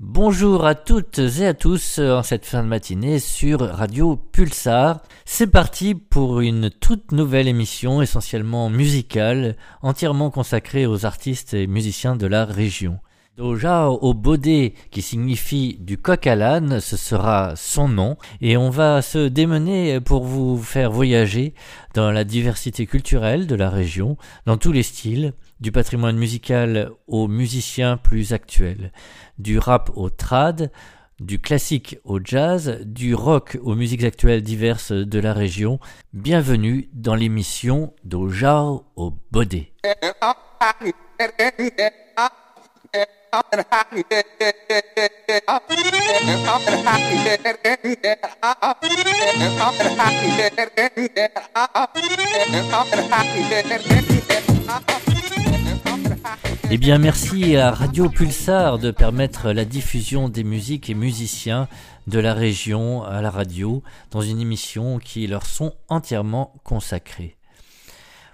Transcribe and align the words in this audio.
Bonjour 0.00 0.64
à 0.64 0.76
toutes 0.76 1.18
et 1.18 1.44
à 1.44 1.54
tous 1.54 1.98
en 1.98 2.22
cette 2.22 2.46
fin 2.46 2.62
de 2.62 2.68
matinée 2.68 3.18
sur 3.18 3.58
Radio 3.58 4.14
Pulsar. 4.14 5.02
C'est 5.24 5.48
parti 5.48 5.96
pour 5.96 6.38
une 6.38 6.70
toute 6.70 7.10
nouvelle 7.10 7.48
émission 7.48 8.00
essentiellement 8.00 8.70
musicale, 8.70 9.56
entièrement 9.82 10.30
consacrée 10.30 10.86
aux 10.86 11.04
artistes 11.04 11.52
et 11.52 11.66
musiciens 11.66 12.14
de 12.14 12.28
la 12.28 12.44
région. 12.44 13.00
Doja 13.38 13.88
au 13.88 14.14
Bodé, 14.14 14.74
qui 14.90 15.00
signifie 15.00 15.76
du 15.78 15.96
coq 15.96 16.26
à 16.26 16.34
l'âne, 16.34 16.80
ce 16.80 16.96
sera 16.96 17.54
son 17.54 17.86
nom, 17.86 18.16
et 18.40 18.56
on 18.56 18.68
va 18.68 19.00
se 19.00 19.28
démener 19.28 20.00
pour 20.00 20.24
vous 20.24 20.60
faire 20.60 20.90
voyager 20.90 21.54
dans 21.94 22.10
la 22.10 22.24
diversité 22.24 22.84
culturelle 22.84 23.46
de 23.46 23.54
la 23.54 23.70
région, 23.70 24.16
dans 24.46 24.56
tous 24.56 24.72
les 24.72 24.82
styles, 24.82 25.34
du 25.60 25.70
patrimoine 25.70 26.16
musical 26.16 26.90
aux 27.06 27.28
musiciens 27.28 27.96
plus 27.96 28.32
actuels, 28.32 28.90
du 29.38 29.60
rap 29.60 29.92
au 29.94 30.10
trad, 30.10 30.72
du 31.20 31.38
classique 31.38 31.96
au 32.02 32.18
jazz, 32.20 32.80
du 32.84 33.14
rock 33.14 33.56
aux 33.62 33.76
musiques 33.76 34.02
actuelles 34.02 34.42
diverses 34.42 34.90
de 34.90 35.20
la 35.20 35.32
région. 35.32 35.78
Bienvenue 36.12 36.88
dans 36.92 37.14
l'émission 37.14 37.94
Doja 38.02 38.64
au 38.96 39.14
Bodé. 39.30 39.72
Eh 56.70 56.76
bien, 56.76 56.98
merci 56.98 57.56
à 57.56 57.70
Radio 57.70 58.08
Pulsar 58.10 58.78
de 58.78 58.90
permettre 58.90 59.52
la 59.52 59.64
diffusion 59.64 60.28
des 60.28 60.44
musiques 60.44 60.90
et 60.90 60.94
musiciens 60.94 61.68
de 62.06 62.18
la 62.18 62.34
région 62.34 63.04
à 63.04 63.22
la 63.22 63.30
radio 63.30 63.82
dans 64.10 64.20
une 64.20 64.40
émission 64.40 64.98
qui 64.98 65.26
leur 65.26 65.46
sont 65.46 65.74
entièrement 65.88 66.54
consacrées. 66.64 67.36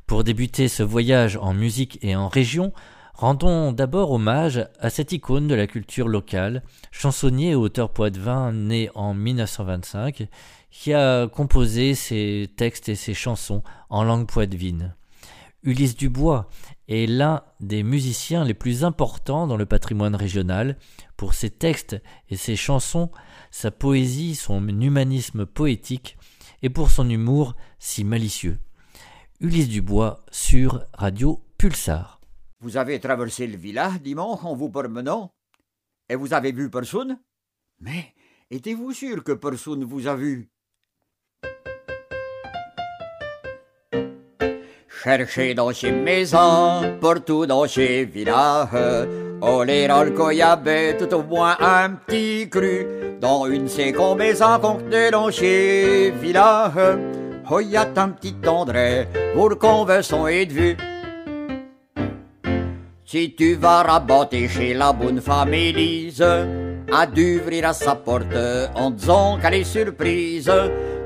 Pour 0.06 0.24
débuter 0.24 0.68
ce 0.68 0.82
voyage 0.82 1.36
en 1.36 1.54
musique 1.54 1.98
et 2.02 2.16
en 2.16 2.28
région, 2.28 2.72
Rendons 3.14 3.70
d'abord 3.70 4.10
hommage 4.10 4.66
à 4.80 4.90
cette 4.90 5.12
icône 5.12 5.46
de 5.46 5.54
la 5.54 5.68
culture 5.68 6.08
locale, 6.08 6.64
chansonnier 6.90 7.50
et 7.50 7.54
auteur 7.54 7.90
poète-vin 7.90 8.52
né 8.52 8.90
en 8.96 9.14
1925, 9.14 10.26
qui 10.72 10.92
a 10.92 11.28
composé 11.28 11.94
ses 11.94 12.50
textes 12.56 12.88
et 12.88 12.96
ses 12.96 13.14
chansons 13.14 13.62
en 13.88 14.02
langue 14.02 14.26
poitevine. 14.26 14.96
Ulysse 15.62 15.96
Dubois 15.96 16.48
est 16.88 17.06
l'un 17.06 17.44
des 17.60 17.84
musiciens 17.84 18.44
les 18.44 18.52
plus 18.52 18.82
importants 18.82 19.46
dans 19.46 19.56
le 19.56 19.64
patrimoine 19.64 20.16
régional 20.16 20.76
pour 21.16 21.34
ses 21.34 21.50
textes 21.50 21.96
et 22.30 22.36
ses 22.36 22.56
chansons, 22.56 23.10
sa 23.52 23.70
poésie, 23.70 24.34
son 24.34 24.66
humanisme 24.68 25.46
poétique 25.46 26.18
et 26.62 26.68
pour 26.68 26.90
son 26.90 27.08
humour 27.08 27.54
si 27.78 28.02
malicieux. 28.02 28.58
Ulysse 29.40 29.68
Dubois 29.68 30.24
sur 30.32 30.84
Radio 30.92 31.40
Pulsar. 31.58 32.20
Vous 32.60 32.76
avez 32.76 32.98
traversé 33.00 33.46
le 33.46 33.56
village 33.56 34.00
dimanche 34.00 34.44
en 34.44 34.54
vous 34.54 34.70
promenant 34.70 35.34
Et 36.08 36.14
vous 36.14 36.32
avez 36.32 36.52
vu 36.52 36.70
personne 36.70 37.18
Mais 37.80 38.14
êtes-vous 38.50 38.92
sûr 38.92 39.22
que 39.24 39.32
personne 39.32 39.84
vous 39.84 40.06
a 40.06 40.14
vu? 40.14 40.50
Cherchez 45.04 45.52
dans 45.52 45.70
ces 45.70 45.92
maisons, 45.92 46.96
partout 46.98 47.44
dans 47.44 47.66
ces 47.66 48.06
villages, 48.06 49.06
on 49.42 49.62
les 49.62 49.86
le 49.86 50.96
tout 50.96 51.14
au 51.14 51.22
moins 51.22 51.58
un 51.60 51.90
petit 51.90 52.48
cru. 52.48 52.86
Dans 53.20 53.44
une 53.44 53.68
seconde 53.68 54.16
maison 54.16 54.58
contenue 54.58 55.10
dans 55.10 55.30
ces 55.30 56.10
villages, 56.10 56.98
oh 57.50 57.60
y 57.60 57.76
a 57.76 57.86
un 57.96 58.08
petit 58.08 58.34
André, 58.46 59.06
pour 59.34 59.58
conversant 59.58 60.26
et 60.26 60.46
de 60.46 60.52
vue. 60.54 60.76
Si 63.06 63.34
tu 63.36 63.54
vas 63.56 63.82
raboter 63.82 64.48
chez 64.48 64.72
la 64.72 64.90
bonne 64.90 65.20
femme 65.20 65.52
Élise, 65.52 66.22
a 66.22 67.06
d'ouvrir 67.06 67.68
à 67.68 67.74
sa 67.74 67.96
porte 67.96 68.34
en 68.74 68.90
disant 68.90 69.38
qu'elle 69.38 69.54
est 69.54 69.64
surprise. 69.64 70.50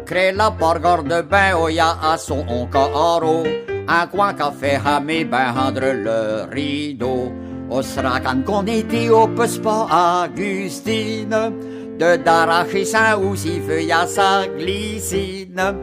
Crée 0.06 0.30
la 0.30 0.50
bargare 0.50 1.02
de 1.02 1.22
bain, 1.22 1.56
oh 1.60 1.68
y'a 1.68 1.98
à 2.00 2.16
son 2.16 2.68
carreau, 2.72 3.42
un 3.88 4.06
coin 4.06 4.32
café 4.32 4.78
à 4.84 5.00
mes 5.00 5.24
bains 5.24 5.52
entre 5.56 5.92
le 5.92 6.48
rideau. 6.52 7.32
Au 7.68 7.82
sera 7.82 8.20
quand 8.20 8.44
qu'on 8.44 8.66
était 8.66 9.10
au 9.10 9.26
pas 9.26 10.24
Augustine, 10.24 11.52
de 11.98 12.16
d'arracher 12.16 12.84
saint 12.84 13.18
ou 13.18 13.34
si 13.34 13.60
feuille 13.60 13.90
à 13.90 14.06
sa 14.06 14.46
glycine. 14.46 15.74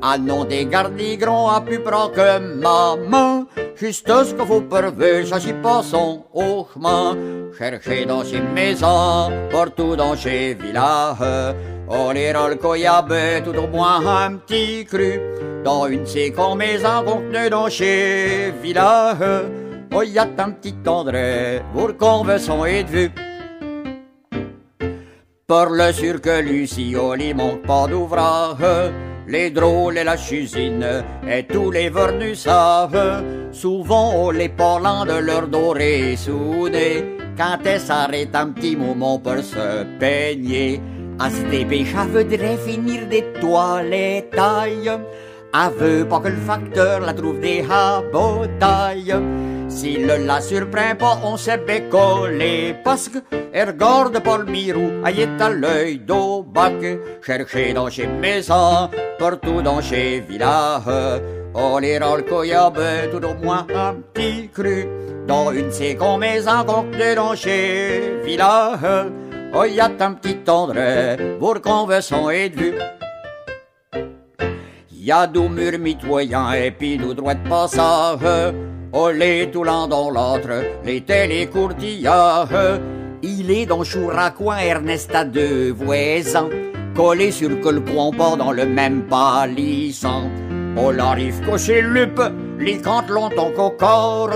À 0.00 0.18
nom 0.18 0.44
des 0.44 0.66
gardigrons 0.66 1.48
à 1.48 1.60
plus 1.60 1.80
près 1.80 2.10
que 2.14 2.38
maman, 2.38 3.46
Juste 3.76 4.06
ce 4.06 4.34
que 4.34 4.42
vous 4.42 4.62
ça 5.26 5.40
s'y 5.40 5.52
passons 5.52 6.24
au 6.32 6.66
chemin. 6.72 7.16
Cherchez 7.58 8.06
dans 8.06 8.22
ces 8.22 8.40
maisons, 8.40 9.32
partout 9.50 9.96
dans 9.96 10.14
ces 10.16 10.54
villages. 10.54 11.54
On 11.88 12.14
ira 12.14 12.48
le 12.48 12.54
coyabé, 12.54 13.42
tout 13.44 13.56
au 13.58 13.66
moins 13.66 14.06
un 14.06 14.36
petit 14.36 14.84
cru. 14.84 15.20
Dans 15.64 15.86
une 15.86 16.06
séquence 16.06 16.56
maison 16.56 17.02
contenue 17.04 17.50
dans 17.50 17.68
ces 17.68 18.52
villages. 18.62 19.48
Oh, 19.92 20.02
y 20.02 20.18
a 20.18 20.22
un 20.22 20.50
petit 20.50 20.74
André, 20.86 21.60
pour 21.72 21.96
conversant 21.96 22.64
et 22.64 22.84
de 22.84 22.88
vue. 22.88 23.10
Parle 25.46 25.92
sûr 25.92 26.20
que 26.20 26.40
Lucie, 26.40 26.94
on 26.96 27.16
n'y 27.16 27.34
manque 27.34 27.62
pas 27.62 27.86
d'ouvrage 27.86 28.56
les 29.26 29.50
drôles 29.50 29.98
et 29.98 30.04
la 30.04 30.16
cuisine, 30.16 31.04
et 31.28 31.44
tous 31.44 31.70
les 31.70 31.88
vernus 31.88 32.40
savent, 32.40 33.22
souvent 33.52 34.30
les 34.30 34.48
parlant 34.48 35.04
de 35.04 35.18
leur 35.18 35.48
doré 35.48 36.16
soudé, 36.16 37.16
quand 37.36 37.58
elles 37.64 37.80
s'arrêtent 37.80 38.36
un 38.36 38.48
petit 38.48 38.76
moment 38.76 39.18
pour 39.18 39.38
se 39.38 39.84
peigner, 39.98 40.80
à 41.18 41.30
ce 41.30 41.42
dépêcha 41.50 42.04
voudrait 42.04 42.56
finir 42.56 43.06
des 43.08 43.24
toilettailles, 43.40 44.90
aveu 45.52 46.04
pas 46.04 46.20
que 46.20 46.28
le 46.28 46.36
facteur 46.36 47.00
la 47.00 47.14
trouve 47.14 47.40
des 47.40 47.64
habotailles. 47.68 49.14
S'il 49.68 50.06
la 50.06 50.40
surprend 50.40 50.94
pas, 50.98 51.18
on 51.24 51.36
s'est 51.36 51.58
bécolé 51.58 52.76
parce 52.84 53.08
que 53.08 53.18
regarde 53.54 54.20
le 54.24 54.44
mirou, 54.50 54.90
est 55.06 55.40
à 55.40 55.50
l'œil 55.50 55.98
d'au 55.98 56.42
bac, 56.42 56.74
chercher 57.22 57.72
dans 57.72 57.88
chez 57.88 58.06
maisons, 58.06 58.88
partout 59.18 59.62
dans 59.62 59.80
chez 59.80 60.20
villages. 60.20 61.20
On 61.54 61.80
ira 61.80 62.16
le 62.16 62.22
coyabe, 62.22 62.80
tout 63.12 63.24
au 63.24 63.34
moins 63.34 63.66
un 63.74 63.94
petit 64.12 64.48
cru, 64.48 64.86
dans 65.26 65.52
une 65.52 65.70
seconde 65.70 66.20
maison 66.20 66.64
contenue 66.66 67.14
dans 67.14 67.34
chez 67.34 68.20
villages. 68.24 69.10
Oh, 69.56 69.64
y 69.64 69.78
a 69.78 69.84
un 69.86 70.14
petit 70.14 70.38
André, 70.48 71.16
pour 71.38 71.60
conversant 71.60 72.28
et 72.28 72.48
de. 72.48 72.74
Y 74.90 75.12
a 75.12 75.26
deux 75.28 75.48
murs 75.48 75.78
mitoyens 75.78 76.52
et 76.54 76.72
puis 76.72 76.98
nous 76.98 77.14
droits 77.14 77.34
de 77.34 77.48
passage. 77.48 78.54
Oh, 78.96 79.10
les 79.10 79.50
tout 79.50 79.64
l'un 79.64 79.88
dans 79.88 80.08
l'autre, 80.08 80.62
les 80.84 81.00
télécourtillages. 81.00 82.80
Il 83.22 83.50
est 83.50 83.66
dans 83.66 83.82
Chouracoin, 83.82 84.58
Ernest 84.58 85.12
a 85.12 85.24
deux 85.24 85.72
voisins, 85.72 86.48
collés 86.94 87.32
sur 87.32 87.48
le 87.48 87.56
coin 87.56 88.36
dans 88.36 88.52
le 88.52 88.64
même 88.64 89.02
palissant. 89.02 90.30
On 90.76 90.96
arrive 90.96 91.44
cocher 91.44 91.82
lup, 91.82 92.20
les 92.60 92.78
cantes 92.78 93.08
longtemps 93.08 93.50
qu'au 93.50 93.70
corps. 93.70 94.30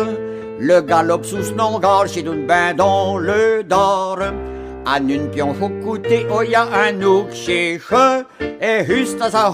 Le 0.58 0.80
galop 0.80 1.22
sous 1.22 1.44
son 1.44 1.80
chez 2.08 2.22
d'une 2.22 2.44
bain 2.44 2.74
dans 2.74 3.16
le 3.16 3.62
dor. 3.62 4.18
À 4.90 4.98
une 5.00 5.28
pion 5.30 5.52
faut 5.52 5.68
coûter, 5.84 6.26
oh 6.30 6.40
y'a 6.40 6.62
un 6.62 7.02
ouk 7.02 7.30
chez 7.30 7.78
et 8.40 8.86
juste 8.86 9.20
à 9.20 9.30
sa 9.30 9.52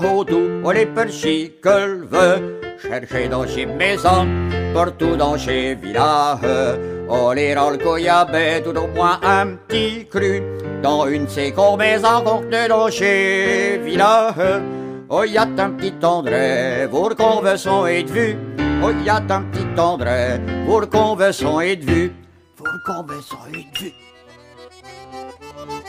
perchis 0.95 1.55
que 1.61 1.87
le 1.87 2.07
veut. 2.07 2.61
Chercher 2.81 3.27
dans 3.29 3.45
chez 3.45 3.67
maisons, 3.67 4.29
partout 4.73 5.17
dans 5.17 5.37
chez 5.37 5.75
villages. 5.75 6.79
On 7.09 7.33
les 7.33 7.53
rôle 7.57 7.79
coyabé, 7.79 8.63
tout 8.65 8.79
au 8.79 8.87
moins 8.87 9.19
un 9.25 9.57
petit 9.67 10.07
cru. 10.07 10.41
Dans 10.85 11.09
une 11.09 11.27
seconde 11.27 11.81
maison 11.81 12.23
contenue 12.25 12.69
dans 12.69 12.89
chez 12.89 13.81
villages. 13.85 14.63
Oh, 15.09 15.25
y 15.25 15.37
a 15.37 15.43
un 15.43 15.71
petit 15.71 15.95
André, 16.05 16.87
pour 16.89 17.13
conversant 17.17 17.87
et 17.87 18.05
de 18.05 18.13
vue. 18.13 18.37
Oh, 18.85 18.91
un 19.09 19.43
petit 19.43 19.81
André, 19.81 20.39
pour 20.65 20.89
conversant 20.89 21.59
et 21.59 21.75
de 21.75 21.85
vue. 21.85 22.13
Pour 22.55 22.69
conversant 22.87 23.47
et 23.53 23.67
de 23.77 23.85
vue. 23.85 24.04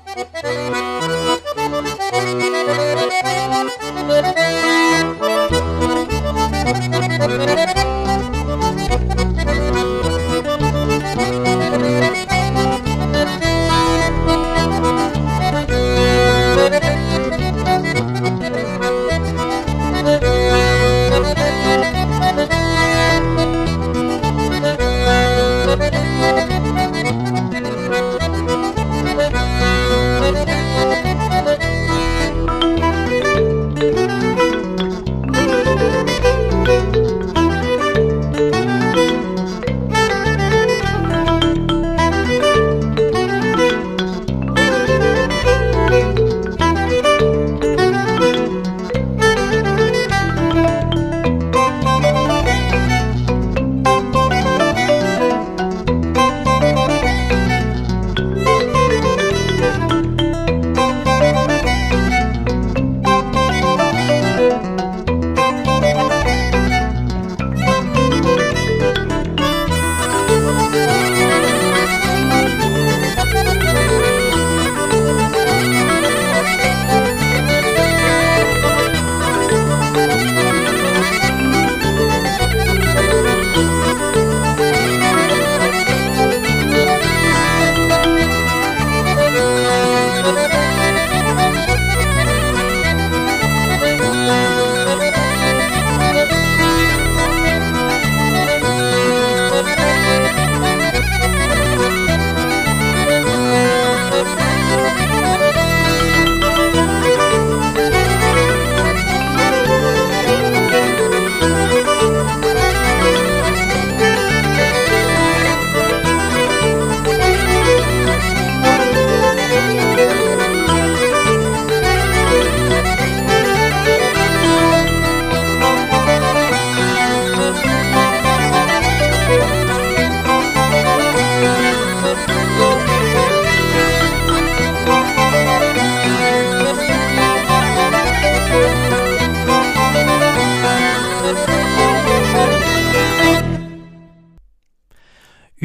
you. 7.77 7.84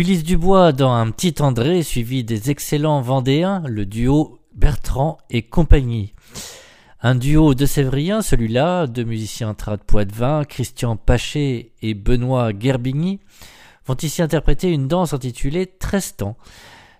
Ulysse 0.00 0.24
Dubois 0.24 0.72
dans 0.72 0.94
Un 0.94 1.10
petit 1.10 1.34
André, 1.42 1.82
suivi 1.82 2.24
des 2.24 2.50
excellents 2.50 3.02
Vendéens, 3.02 3.62
le 3.66 3.84
duo 3.84 4.40
Bertrand 4.54 5.18
et 5.28 5.42
compagnie. 5.42 6.14
Un 7.02 7.14
duo 7.14 7.52
de 7.52 7.66
Sévrien, 7.66 8.22
celui-là, 8.22 8.86
deux 8.86 9.04
musiciens 9.04 9.52
trad 9.52 9.82
Poitvin, 9.82 10.46
Christian 10.46 10.96
Paché 10.96 11.74
et 11.82 11.92
Benoît 11.92 12.50
Gerbigny, 12.58 13.20
vont 13.84 13.96
ici 13.96 14.22
interpréter 14.22 14.72
une 14.72 14.88
danse 14.88 15.12
intitulée 15.12 15.66
Trestan. 15.66 16.34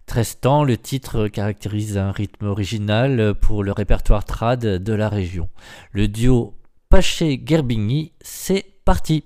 Trestan, 0.05 0.63
le 0.63 0.77
titre 0.77 1.29
caractérise 1.29 1.97
un 1.97 2.13
rythme 2.13 2.49
original 2.49 3.35
pour 3.35 3.65
le 3.65 3.73
répertoire 3.73 4.27
trad 4.27 4.61
de 4.61 4.93
la 4.93 5.09
région. 5.09 5.49
Le 5.93 6.07
duo 6.07 6.53
Paché-Gerbigny, 6.91 8.13
c'est 8.21 8.67
parti. 8.85 9.25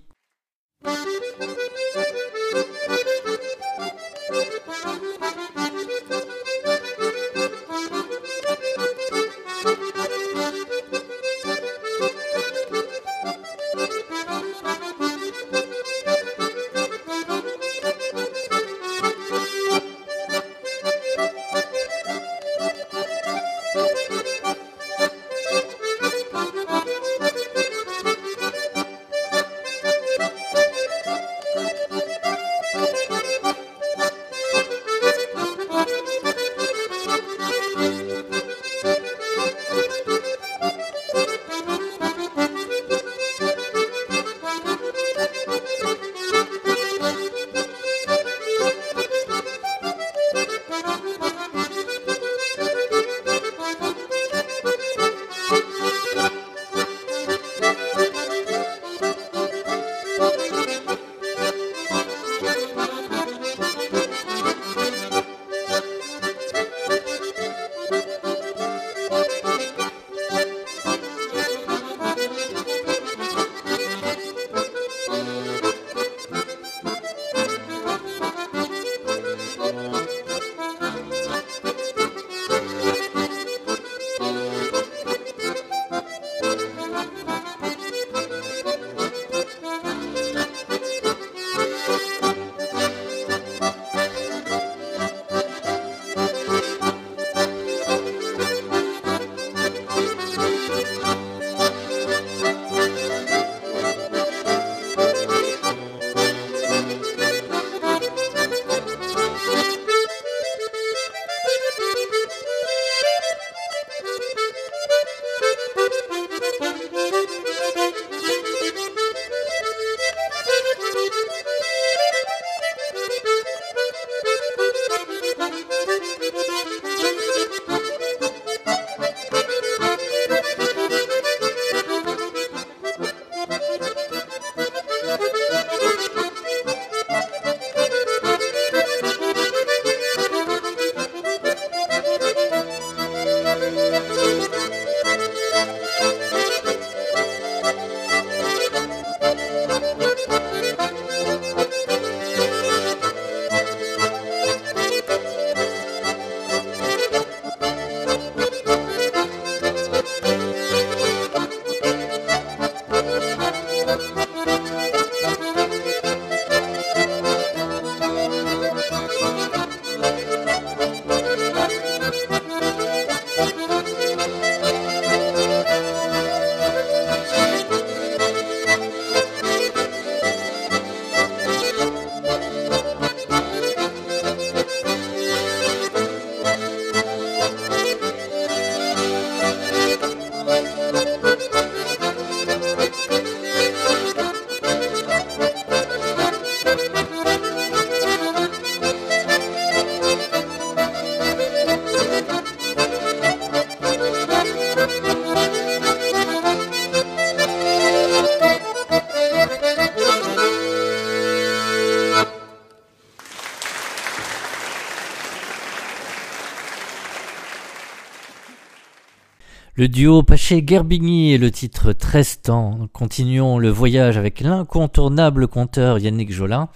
Le 219.85 219.89
duo 219.89 220.23
Paché-Gerbigny 220.23 221.35
et 221.35 221.37
le 221.37 221.51
titre 221.51 221.93
Trestan. 221.93 222.89
Continuons 222.95 223.59
le 223.59 223.69
voyage 223.69 224.17
avec 224.17 224.41
l'incontournable 224.41 225.47
conteur 225.47 225.99
Yannick 225.99 226.33
Jolin, 226.33 226.71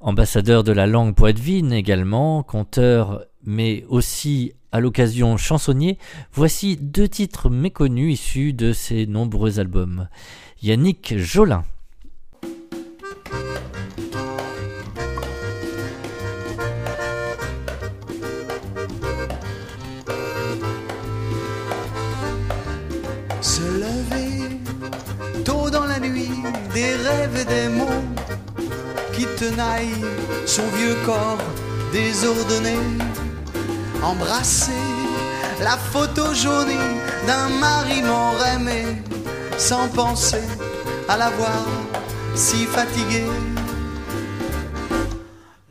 ambassadeur 0.00 0.62
de 0.62 0.70
la 0.70 0.86
langue 0.86 1.14
poitevine 1.14 1.72
également, 1.72 2.42
conteur 2.42 3.24
mais 3.42 3.86
aussi 3.88 4.52
à 4.70 4.80
l'occasion 4.80 5.38
chansonnier. 5.38 5.96
Voici 6.30 6.76
deux 6.76 7.08
titres 7.08 7.48
méconnus 7.48 8.20
issus 8.20 8.52
de 8.52 8.74
ses 8.74 9.06
nombreux 9.06 9.58
albums. 9.58 10.06
Yannick 10.62 11.16
Jolin. 11.16 11.64
Des 27.44 27.68
mots 27.68 28.04
qui 29.12 29.26
tenaillent 29.38 30.04
son 30.46 30.66
vieux 30.76 30.96
corps 31.04 31.38
désordonné. 31.92 32.76
Embrasser 34.02 34.72
la 35.60 35.76
photo 35.76 36.34
jaunie 36.34 36.96
d'un 37.26 37.48
mari 37.48 38.02
mort 38.02 38.36
aimé, 38.54 38.84
sans 39.58 39.88
penser 39.88 40.46
à 41.08 41.16
la 41.16 41.30
voir 41.30 41.64
si 42.34 42.66
fatiguée. 42.66 43.30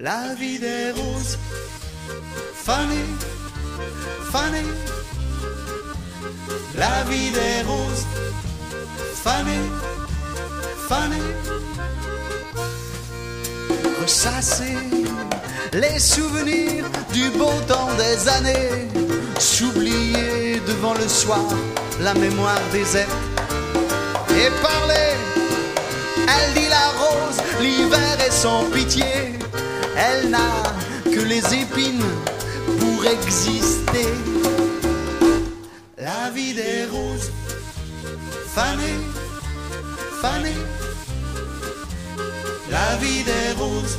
la 0.05 0.35
vie 0.35 0.59
des 0.59 0.91
roses. 0.91 1.37
Fanny, 2.65 3.05
Fanny, 4.31 4.67
la 6.77 7.03
vie 7.09 7.31
des 7.31 7.57
roses. 7.67 8.05
Fanny, 9.23 9.61
Fanny, 10.87 11.21
ressasser 14.01 14.77
les 15.73 15.99
souvenirs 15.99 16.85
du 17.11 17.29
beau 17.31 17.51
temps 17.67 17.89
des 17.97 18.29
années, 18.29 18.87
s'oublier 19.39 20.61
devant 20.67 20.93
le 20.93 21.07
soir 21.07 21.45
la 22.01 22.13
mémoire 22.13 22.61
déserte 22.71 23.09
et 24.31 24.49
parler. 24.61 25.11
Elle 26.27 26.53
dit 26.53 26.69
la 26.69 26.87
rose, 27.01 27.39
l'hiver 27.61 28.17
est 28.25 28.31
sans 28.31 28.65
pitié, 28.71 29.39
elle 29.97 30.29
n'a 30.29 30.63
que 31.03 31.21
les 31.21 31.43
épines 31.53 32.03
pour 32.79 33.05
exister. 33.05 34.09
La 35.97 36.29
vie 36.29 36.53
des 36.53 36.85
roses, 36.91 37.31
fanée, 38.53 38.99
la 42.71 42.95
vie 42.97 43.23
des 43.23 43.51
roses, 43.57 43.97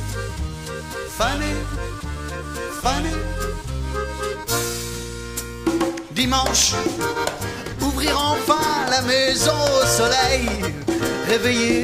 fanée, 1.17 1.59
fanée. 2.81 3.21
Dimanche, 6.11 6.73
ouvrir 7.81 8.13
enfin 8.19 8.65
la 8.89 9.01
maison 9.03 9.53
au 9.53 9.85
soleil, 9.87 10.49
réveiller 11.27 11.83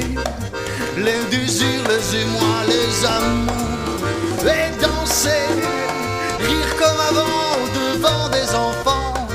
les 0.98 1.24
désirs, 1.30 1.84
les 1.88 2.20
émois, 2.22 2.60
les 2.68 3.06
amours, 3.06 4.06
et 4.56 4.70
danser, 4.82 5.46
rire 6.38 6.72
comme 6.80 7.00
avant 7.10 7.56
devant 7.80 8.28
des 8.28 8.48
enfants, 8.54 9.28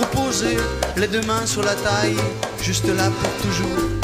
reposer 0.00 0.56
les 0.96 1.06
deux 1.06 1.22
mains 1.22 1.46
sur 1.46 1.62
la 1.62 1.74
taille, 1.74 2.16
juste 2.60 2.88
là 2.88 3.10
pour 3.20 3.32
toujours. 3.42 3.99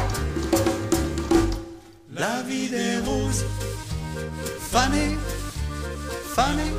La 2.18 2.42
vie 2.48 2.68
des 2.70 2.98
roses, 3.04 3.44
fanée, 4.72 5.18
fanée, 6.34 6.72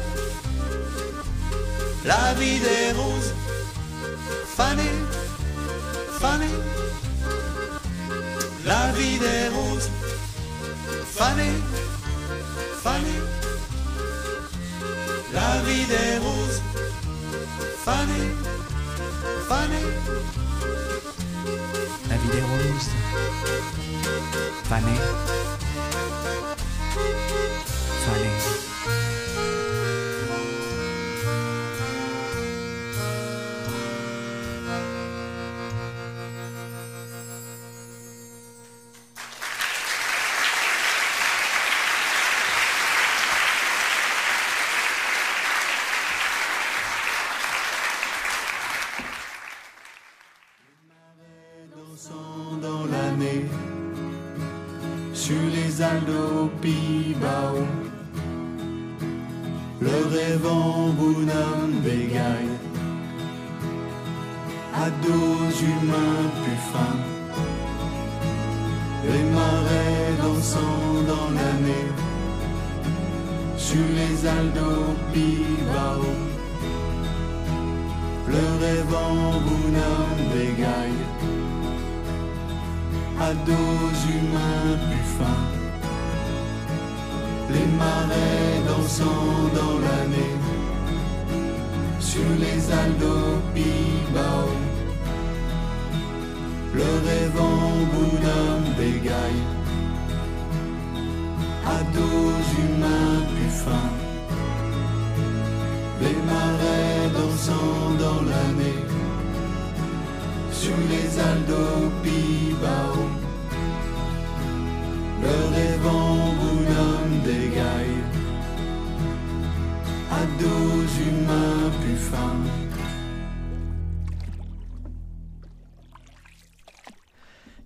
la 2.05 2.33
vie 2.33 2.59
des 2.59 2.91
roses, 2.97 3.33
fanée, 4.55 4.97
fanée, 6.19 6.57
la 8.65 8.91
vie 8.93 9.19
des 9.19 9.49
roses, 9.55 9.89
fanée, 11.05 11.57
fanée, 12.81 13.21
la 15.33 15.61
vie 15.67 15.85
des 15.85 16.17
roses, 16.17 16.61
fanée, 17.85 18.31
fanée, 19.47 20.46
Fanée. 24.67 24.91
Fanée. 24.97 25.46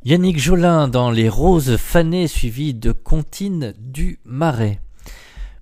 Yannick 0.04 0.40
Jolin 0.40 0.88
dans 0.88 1.12
Les 1.12 1.30
Roses 1.30 1.78
fanées 1.78 2.28
suivi 2.28 2.74
de 2.74 2.92
Contine 2.92 3.76
du 3.78 4.18
Marais. 4.26 4.80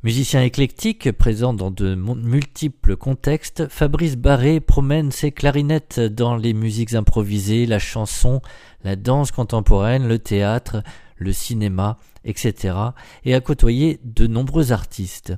Musicien 0.02 0.42
éclectique, 0.44 1.12
présent 1.12 1.54
dans 1.54 1.72
de 1.72 1.94
multiples 1.94 2.96
contextes, 2.96 3.68
Fabrice 3.68 4.16
Barré 4.16 4.62
promène 4.62 5.12
ses 5.12 5.34
clarinettes 5.34 6.00
dans 6.00 6.38
les 6.38 6.54
musiques 6.54 6.94
improvisées, 6.94 7.66
la 7.66 7.80
chanson, 7.80 8.42
la 8.86 8.96
danse 8.96 9.32
contemporaine, 9.32 10.08
le 10.08 10.20
théâtre, 10.20 10.84
le 11.18 11.34
cinéma, 11.34 11.98
etc. 12.24 12.78
et 13.26 13.36
a 13.36 13.42
côtoyé 13.42 14.00
de 14.06 14.26
nombreux 14.26 14.72
artistes. 14.72 15.34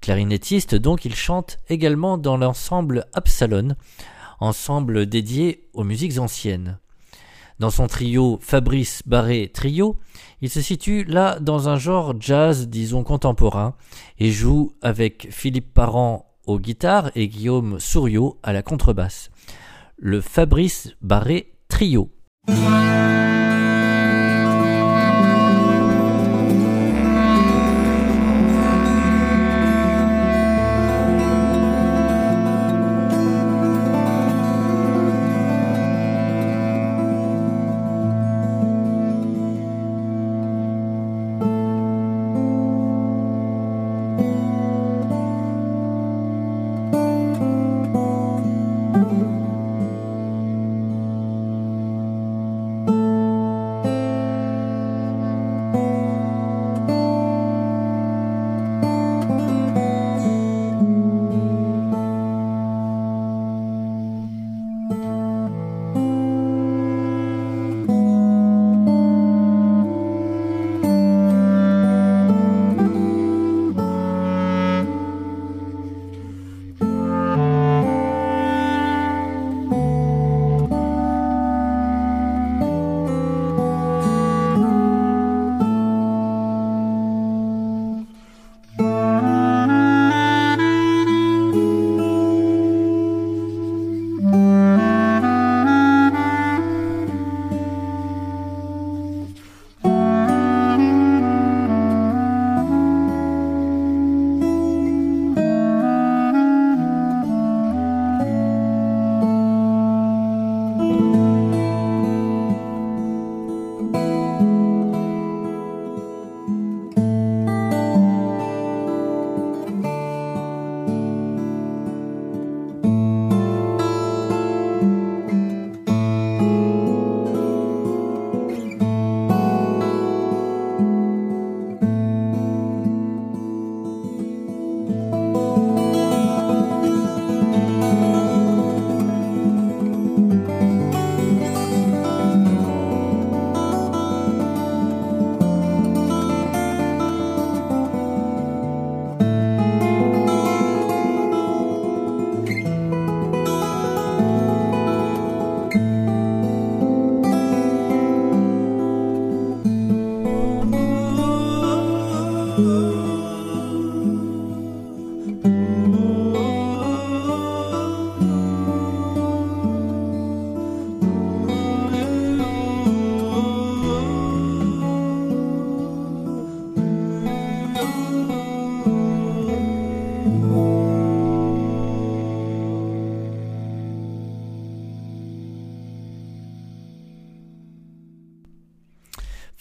Clarinettiste 0.00 0.76
donc, 0.76 1.04
il 1.04 1.16
chante 1.16 1.58
également 1.68 2.16
dans 2.16 2.36
l'ensemble 2.36 3.06
Absalon, 3.12 3.74
ensemble 4.38 5.06
dédié 5.06 5.68
aux 5.72 5.82
musiques 5.82 6.20
anciennes. 6.20 6.78
Dans 7.58 7.70
son 7.70 7.86
trio 7.86 8.38
Fabrice 8.42 9.02
Barré 9.06 9.50
Trio, 9.52 9.96
il 10.42 10.50
se 10.50 10.60
situe 10.60 11.04
là 11.04 11.38
dans 11.40 11.70
un 11.70 11.76
genre 11.76 12.14
jazz, 12.20 12.68
disons 12.68 13.02
contemporain, 13.02 13.74
et 14.18 14.30
joue 14.30 14.72
avec 14.82 15.28
Philippe 15.30 15.72
Parent 15.72 16.26
aux 16.46 16.58
guitares 16.58 17.10
et 17.14 17.28
Guillaume 17.28 17.80
Souriau 17.80 18.38
à 18.42 18.52
la 18.52 18.62
contrebasse. 18.62 19.30
Le 19.96 20.20
Fabrice 20.20 20.94
Barré 21.00 21.54
Trio. 21.68 22.10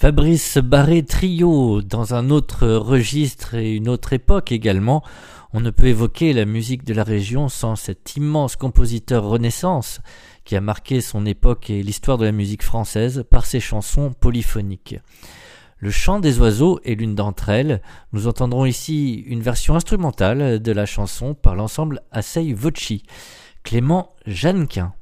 Fabrice 0.05 0.59
Barré 0.59 1.01
Trio, 1.01 1.81
dans 1.81 2.13
un 2.13 2.29
autre 2.29 2.67
registre 2.67 3.55
et 3.55 3.73
une 3.73 3.89
autre 3.89 4.13
époque 4.13 4.51
également, 4.51 5.01
on 5.51 5.61
ne 5.61 5.71
peut 5.71 5.87
évoquer 5.87 6.31
la 6.31 6.45
musique 6.45 6.83
de 6.83 6.93
la 6.93 7.03
région 7.03 7.49
sans 7.49 7.75
cet 7.75 8.15
immense 8.15 8.55
compositeur 8.55 9.23
Renaissance 9.23 10.01
qui 10.43 10.55
a 10.55 10.61
marqué 10.61 11.01
son 11.01 11.25
époque 11.25 11.71
et 11.71 11.81
l'histoire 11.81 12.19
de 12.19 12.25
la 12.25 12.31
musique 12.31 12.61
française 12.61 13.25
par 13.31 13.47
ses 13.47 13.59
chansons 13.59 14.13
polyphoniques. 14.13 14.99
Le 15.79 15.89
chant 15.89 16.19
des 16.19 16.39
oiseaux 16.39 16.79
est 16.85 16.93
l'une 16.93 17.15
d'entre 17.15 17.49
elles. 17.49 17.81
Nous 18.13 18.27
entendrons 18.27 18.65
ici 18.65 19.23
une 19.25 19.41
version 19.41 19.73
instrumentale 19.73 20.61
de 20.61 20.71
la 20.71 20.85
chanson 20.85 21.33
par 21.33 21.55
l'ensemble 21.55 22.03
Assei 22.11 22.53
Voci, 22.53 23.01
Clément 23.63 24.13
Jeannequin. 24.27 24.93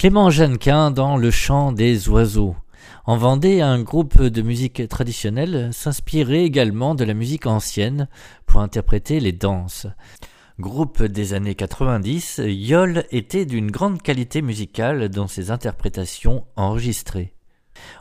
Clément 0.00 0.30
Jeannequin 0.30 0.90
dans 0.90 1.18
Le 1.18 1.30
chant 1.30 1.72
des 1.72 2.08
oiseaux. 2.08 2.56
En 3.04 3.18
Vendée, 3.18 3.60
un 3.60 3.82
groupe 3.82 4.22
de 4.22 4.40
musique 4.40 4.88
traditionnelle 4.88 5.68
s'inspirait 5.74 6.44
également 6.44 6.94
de 6.94 7.04
la 7.04 7.12
musique 7.12 7.44
ancienne 7.46 8.08
pour 8.46 8.62
interpréter 8.62 9.20
les 9.20 9.32
danses. 9.32 9.86
Groupe 10.58 11.02
des 11.02 11.34
années 11.34 11.54
90, 11.54 12.40
Yol 12.46 13.04
était 13.10 13.44
d'une 13.44 13.70
grande 13.70 14.00
qualité 14.00 14.40
musicale 14.40 15.10
dans 15.10 15.28
ses 15.28 15.50
interprétations 15.50 16.46
enregistrées. 16.56 17.34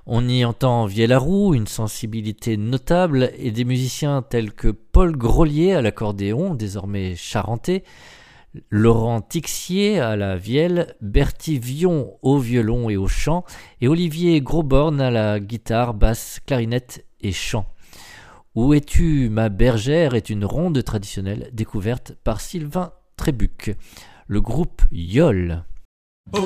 On 0.05 0.25
y 0.29 0.45
entend 0.45 0.85
Vielle-Roux, 0.85 1.53
une 1.53 1.67
sensibilité 1.67 2.55
notable, 2.55 3.33
et 3.37 3.51
des 3.51 3.65
musiciens 3.65 4.21
tels 4.21 4.53
que 4.53 4.69
Paul 4.69 5.17
Grolier 5.17 5.73
à 5.73 5.81
l'accordéon, 5.81 6.55
désormais 6.55 7.15
charentais, 7.17 7.83
Laurent 8.69 9.21
Tixier 9.21 9.99
à 9.99 10.15
la 10.15 10.35
vielle, 10.35 10.95
Bertie 11.01 11.59
Vion 11.59 12.17
au 12.21 12.39
violon 12.39 12.89
et 12.89 12.97
au 12.97 13.07
chant, 13.07 13.45
et 13.81 13.87
Olivier 13.87 14.41
Grosborn 14.41 14.99
à 15.01 15.11
la 15.11 15.39
guitare, 15.39 15.93
basse, 15.93 16.39
clarinette 16.45 17.05
et 17.21 17.31
chant. 17.31 17.67
Où 18.55 18.73
es-tu, 18.73 19.29
ma 19.29 19.49
bergère 19.49 20.15
est 20.15 20.29
une 20.29 20.45
ronde 20.45 20.83
traditionnelle 20.83 21.49
découverte 21.53 22.13
par 22.23 22.41
Sylvain 22.41 22.91
Trébuc. 23.15 23.75
Le 24.27 24.41
groupe 24.41 24.81
Yol. 24.91 25.63
Moi, 26.31 26.41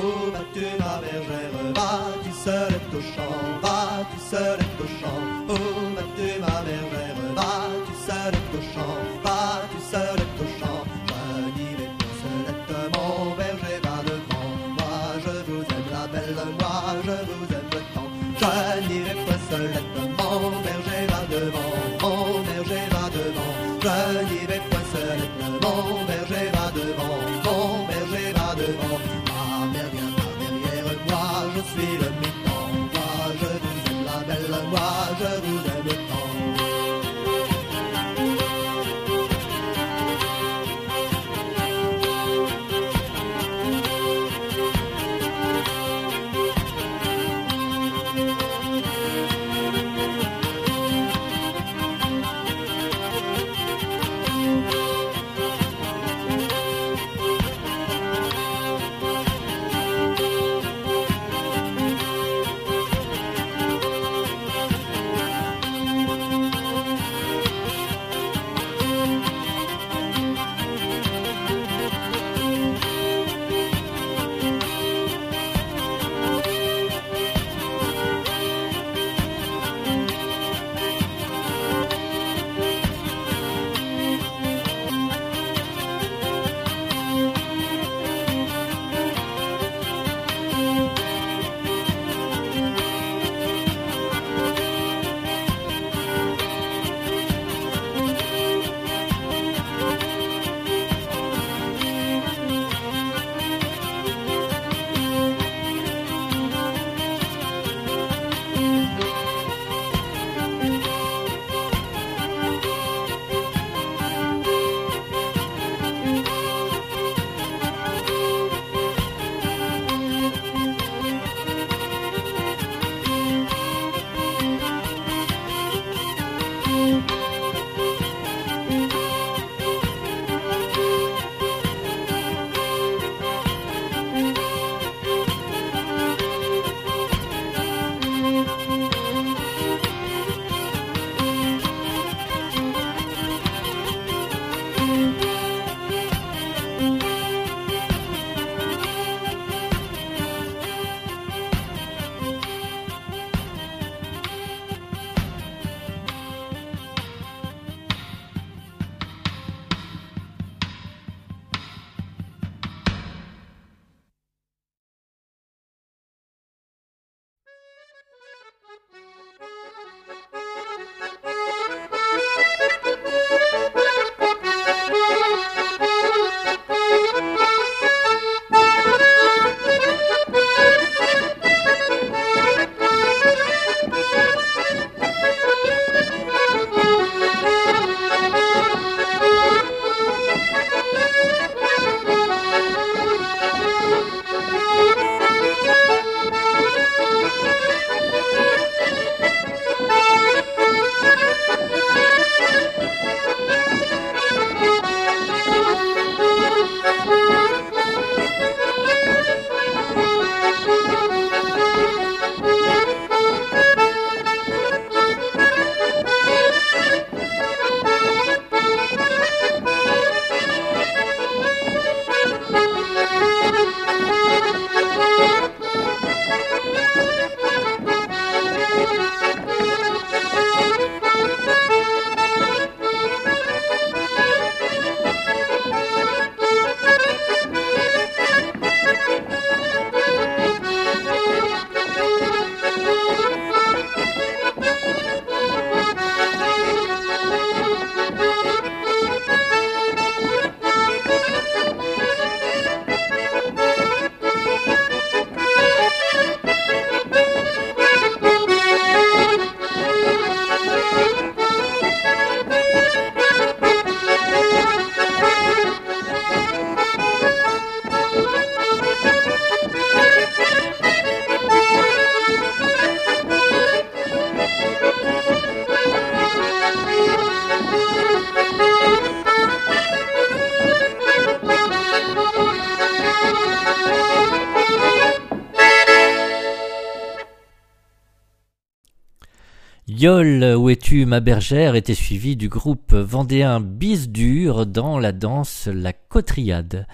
Yol, 289.90 290.56
où 290.58 290.70
es-tu 290.70 291.06
ma 291.06 291.20
bergère 291.20 291.76
était 291.76 291.94
suivi 291.94 292.38
du 292.38 292.48
groupe 292.48 292.94
vendéen 292.94 293.60
Bisdur 293.60 294.66
dans 294.66 294.98
la 294.98 295.12
danse 295.12 295.68
La 295.68 295.92
Cotriade. 295.92 296.88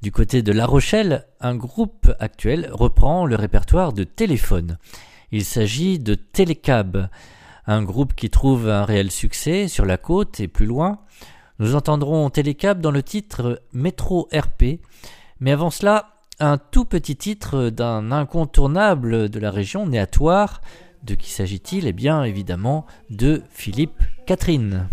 Du 0.00 0.12
côté 0.12 0.40
de 0.40 0.52
La 0.52 0.64
Rochelle, 0.64 1.26
un 1.40 1.56
groupe 1.56 2.12
actuel 2.20 2.70
reprend 2.72 3.26
le 3.26 3.34
répertoire 3.34 3.92
de 3.92 4.04
téléphone. 4.04 4.78
Il 5.32 5.44
s'agit 5.44 5.98
de 5.98 6.14
Télécab, 6.14 7.08
un 7.66 7.82
groupe 7.82 8.14
qui 8.14 8.30
trouve 8.30 8.68
un 8.68 8.84
réel 8.84 9.10
succès 9.10 9.66
sur 9.66 9.84
la 9.84 9.96
côte 9.96 10.38
et 10.38 10.46
plus 10.46 10.66
loin. 10.66 11.00
Nous 11.58 11.74
entendrons 11.74 12.30
Télécab 12.30 12.80
dans 12.80 12.92
le 12.92 13.02
titre 13.02 13.60
Métro 13.72 14.28
RP, 14.32 14.78
mais 15.40 15.50
avant 15.50 15.70
cela, 15.70 16.10
un 16.38 16.58
tout 16.58 16.84
petit 16.84 17.16
titre 17.16 17.70
d'un 17.70 18.12
incontournable 18.12 19.30
de 19.30 19.40
la 19.40 19.50
région, 19.50 19.84
Néatoire, 19.84 20.60
de 21.02 21.14
qui 21.14 21.30
s'agit-il? 21.30 21.86
Eh 21.86 21.92
bien, 21.92 22.24
évidemment, 22.24 22.86
de 23.10 23.42
Philippe 23.50 24.02
Catherine. 24.26 24.88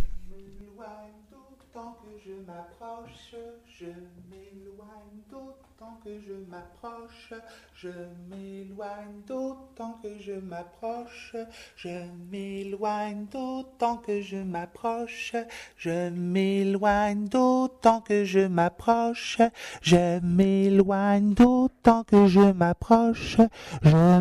Je 3.80 3.86
m'éloigne 3.86 5.22
d'autant 5.30 6.00
que 6.04 6.10
je 6.20 6.34
m'approche, 6.50 7.32
je 7.80 7.90
m'éloigne 8.28 9.22
d'autant 9.28 10.00
que 10.02 10.10
je 10.20 10.32
m'approche, 10.32 11.36
je 11.76 11.90
m'éloigne 12.32 13.28
d'autant 13.32 13.98
que 13.98 14.20
je 14.20 14.38
m'approche, 14.38 15.36
je 15.78 16.10
m'éloigne 16.10 17.28
d'autant 17.28 18.02
que 18.02 18.24
je 18.24 18.48
m'approche, 18.48 19.38
je 19.84 20.20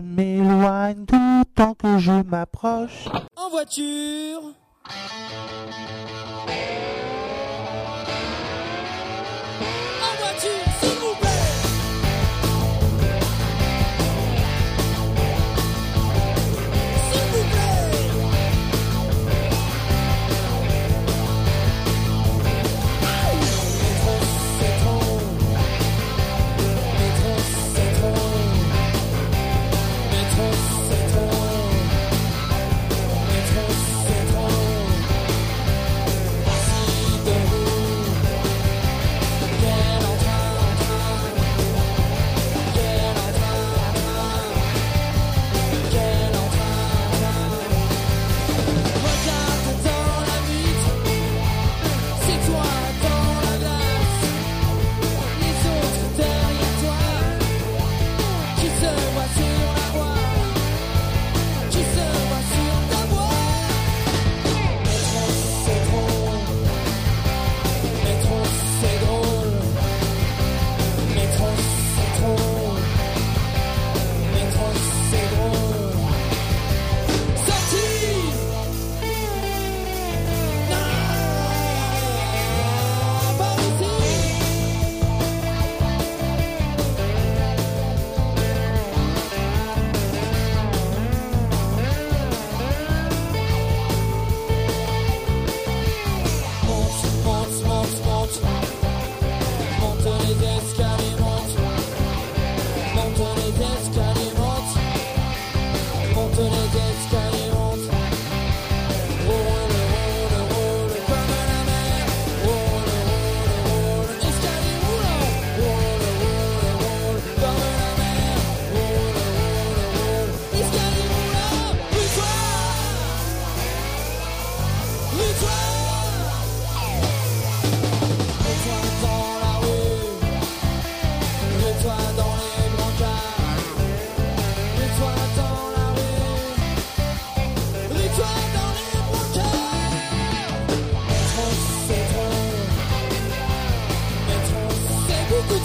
m'éloigne 0.00 1.06
d'autant 1.06 1.72
que 1.72 1.98
je 1.98 2.22
m'approche. 2.22 3.08
En 3.36 3.48
voiture 3.48 4.52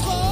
Oh. 0.04 0.31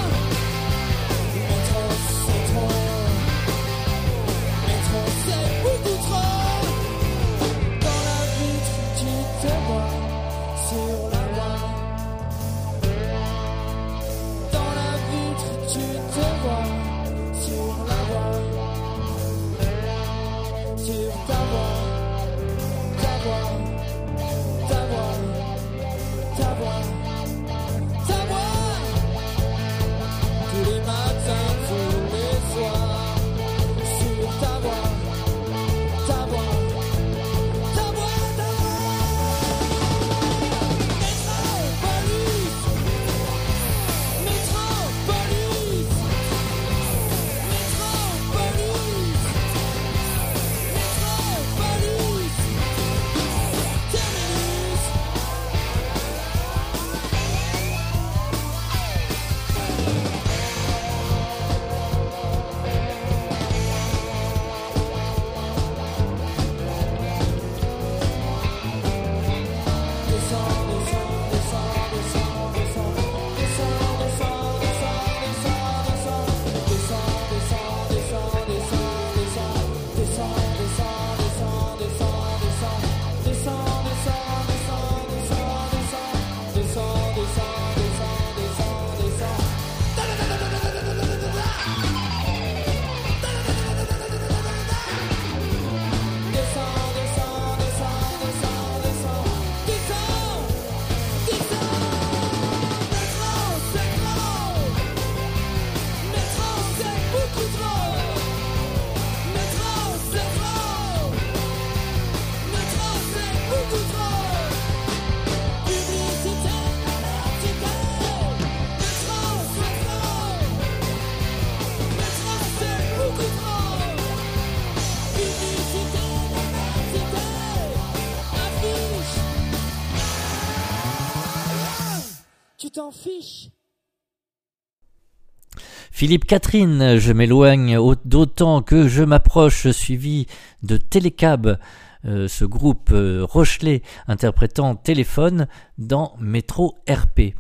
Philippe 136.00 136.28
Catherine, 136.28 136.96
je 136.96 137.12
m'éloigne 137.12 137.78
d'autant 138.06 138.62
que 138.62 138.88
je 138.88 139.04
m'approche, 139.04 139.70
suivi 139.72 140.28
de 140.64 140.78
Télécab, 140.78 141.60
euh, 142.06 142.30
ce 142.30 142.46
groupe 142.46 142.92
euh, 142.94 143.26
Rochelet 143.30 143.82
interprétant 144.08 144.76
Téléphone 144.76 145.50
dans 145.78 146.16
Métro 146.18 146.78
RP. 146.90 147.36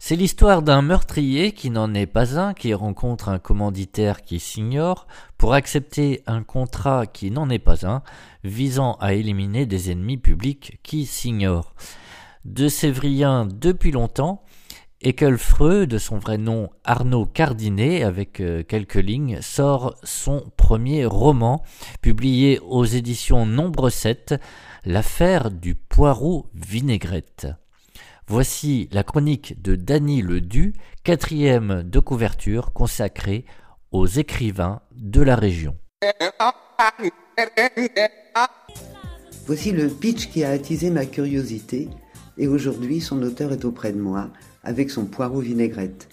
C'est 0.00 0.16
l'histoire 0.16 0.62
d'un 0.62 0.82
meurtrier 0.82 1.52
qui 1.52 1.70
n'en 1.70 1.94
est 1.94 2.06
pas 2.06 2.36
un, 2.36 2.52
qui 2.52 2.74
rencontre 2.74 3.28
un 3.28 3.38
commanditaire 3.38 4.22
qui 4.22 4.40
s'ignore 4.40 5.06
pour 5.38 5.54
accepter 5.54 6.24
un 6.26 6.42
contrat 6.42 7.06
qui 7.06 7.30
n'en 7.30 7.48
est 7.48 7.60
pas 7.60 7.86
un, 7.86 8.02
visant 8.42 8.94
à 8.94 9.14
éliminer 9.14 9.66
des 9.66 9.92
ennemis 9.92 10.18
publics 10.18 10.80
qui 10.82 11.06
s'ignorent. 11.06 11.76
De 12.44 12.66
Sévrien 12.66 13.46
depuis 13.46 13.92
longtemps, 13.92 14.42
Ekelfreux, 15.04 15.86
de 15.86 15.98
son 15.98 16.16
vrai 16.16 16.38
nom 16.38 16.70
Arnaud 16.82 17.26
Cardinet, 17.26 18.04
avec 18.04 18.40
euh, 18.40 18.62
quelques 18.62 18.94
lignes, 18.94 19.38
sort 19.42 19.96
son 20.02 20.50
premier 20.56 21.04
roman, 21.04 21.62
publié 22.00 22.58
aux 22.60 22.86
éditions 22.86 23.44
Nombre 23.44 23.90
7, 23.90 24.36
L'affaire 24.86 25.50
du 25.50 25.74
poireau 25.74 26.46
vinaigrette. 26.54 27.48
Voici 28.26 28.88
la 28.92 29.02
chronique 29.02 29.60
de 29.60 29.76
Dany 29.76 30.22
Ledu, 30.22 30.72
quatrième 31.02 31.82
de 31.82 31.98
couverture 32.00 32.72
consacrée 32.72 33.44
aux 33.92 34.06
écrivains 34.06 34.80
de 34.96 35.20
la 35.20 35.36
région. 35.36 35.76
Voici 39.46 39.72
le 39.72 39.88
pitch 39.88 40.30
qui 40.30 40.44
a 40.44 40.50
attisé 40.50 40.88
ma 40.88 41.04
curiosité 41.04 41.90
et 42.38 42.48
aujourd'hui 42.48 43.02
son 43.02 43.22
auteur 43.22 43.52
est 43.52 43.66
auprès 43.66 43.92
de 43.92 44.00
moi 44.00 44.30
avec 44.64 44.90
son 44.90 45.04
poireau 45.04 45.40
vinaigrette. 45.40 46.08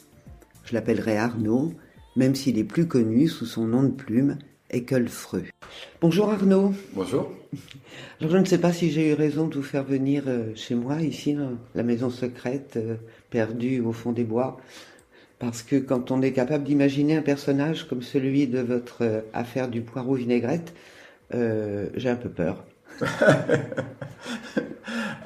Je 0.65 0.73
l'appellerai 0.73 1.17
Arnaud, 1.17 1.73
même 2.15 2.35
s'il 2.35 2.57
est 2.59 2.63
plus 2.63 2.87
connu 2.87 3.27
sous 3.27 3.45
son 3.45 3.65
nom 3.65 3.83
de 3.83 3.91
plume, 3.91 4.37
Ekelfreux. 4.69 5.45
Bonjour 6.01 6.29
Arnaud. 6.29 6.73
Bonjour. 6.93 7.31
Alors 8.19 8.31
je 8.31 8.37
ne 8.37 8.45
sais 8.45 8.57
pas 8.57 8.71
si 8.71 8.91
j'ai 8.91 9.11
eu 9.11 9.13
raison 9.13 9.47
de 9.47 9.55
vous 9.55 9.63
faire 9.63 9.83
venir 9.83 10.23
euh, 10.27 10.51
chez 10.55 10.75
moi, 10.75 11.01
ici, 11.01 11.33
dans 11.33 11.57
la 11.75 11.83
maison 11.83 12.09
secrète, 12.09 12.73
euh, 12.77 12.95
perdue 13.29 13.81
au 13.81 13.91
fond 13.91 14.11
des 14.11 14.23
bois. 14.23 14.57
Parce 15.39 15.63
que 15.63 15.75
quand 15.75 16.11
on 16.11 16.21
est 16.21 16.33
capable 16.33 16.63
d'imaginer 16.63 17.17
un 17.17 17.21
personnage 17.21 17.87
comme 17.87 18.01
celui 18.01 18.47
de 18.47 18.59
votre 18.59 19.01
euh, 19.01 19.21
affaire 19.33 19.69
du 19.69 19.81
poireau 19.81 20.15
vinaigrette, 20.15 20.73
j'ai 21.33 22.09
un 22.09 22.17
peu 22.17 22.27
peur. 22.27 22.65